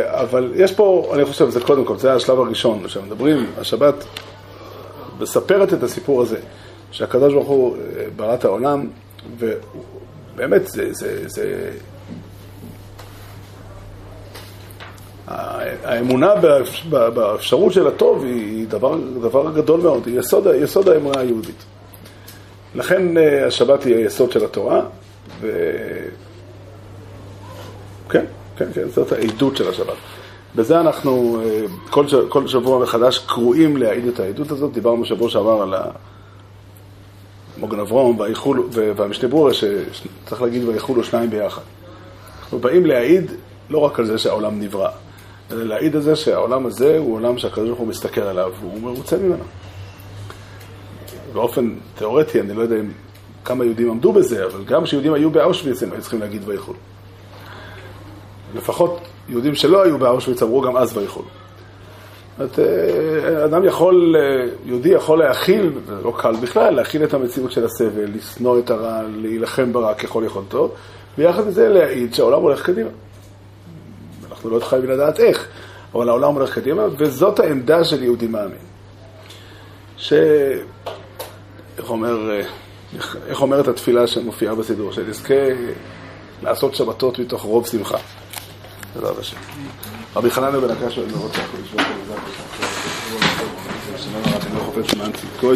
[0.05, 3.95] אבל יש פה, אני חושב, זה קודם כל, זה השלב הראשון, כשמדברים, השבת
[5.21, 6.39] מספרת את הסיפור הזה,
[6.91, 7.77] שהקדוש ברוך הוא
[8.17, 8.87] ברא את העולם,
[9.39, 11.71] ובאמת זה, זה, זה...
[15.85, 16.35] האמונה
[16.91, 21.65] באפשרות של הטוב היא דבר, דבר גדול מאוד, היא יסוד, יסוד האמונה היהודית.
[22.75, 23.03] לכן
[23.47, 24.81] השבת היא היסוד של התורה,
[25.41, 25.51] ו...
[28.09, 28.25] כן,
[28.57, 29.97] כן, כן, זאת העדות של השבת.
[30.55, 31.43] בזה אנחנו
[31.91, 35.83] כל, כל שבוע מחדש קרואים להעיד את העדות הזאת, דיברנו שבוע שעבר על ה...
[37.59, 38.19] מוגן אברום
[38.73, 41.63] והמשנה ברורה, שצריך להגיד ויחולו שניים ביחד.
[42.43, 43.31] אנחנו באים להעיד
[43.71, 44.91] לא רק על זה שהעולם נברא,
[45.53, 49.17] אלא להעיד על זה שהעולם הזה הוא עולם שהקדוש ברוך הוא מסתכל עליו והוא מרוצה
[49.17, 49.45] ממנו.
[51.33, 52.91] באופן תיאורטי, אני לא יודע אם
[53.45, 56.75] כמה יהודים עמדו בזה, אבל גם כשיהודים היו באושוויץ הם היו צריכים להגיד ויכול.
[58.55, 61.25] לפחות יהודים שלא היו באושוויץ אמרו גם אז ויכול.
[62.39, 67.15] זאת אומרת, אה, אדם יכול, אה, יהודי יכול להכיל, זה לא קל בכלל, להכיל את
[67.15, 70.71] המציאות של הסבל, לשנוא את הרע, להילחם ברע ככל יכולתו,
[71.19, 72.91] ויחד עם זה להעיד שהעולם הולך קדימה.
[74.41, 75.49] אנחנו לא חייבים לדעת איך,
[75.95, 78.59] אבל העולם הולך קדימה, וזאת העמדה של יהודי מאמין.
[79.97, 80.13] ש...
[81.79, 82.43] איך אומר, אה,
[82.97, 84.93] איך, איך אומרת התפילה שמופיעה בסידור?
[84.93, 85.35] שנזכה
[86.43, 87.99] לעשות שבתות מתוך רוב שמחה.
[88.95, 89.37] בעזרת השם.
[90.17, 91.39] רבי חנניה בן הקש, אני לא רוצה,
[94.81, 95.27] נשמע את זה,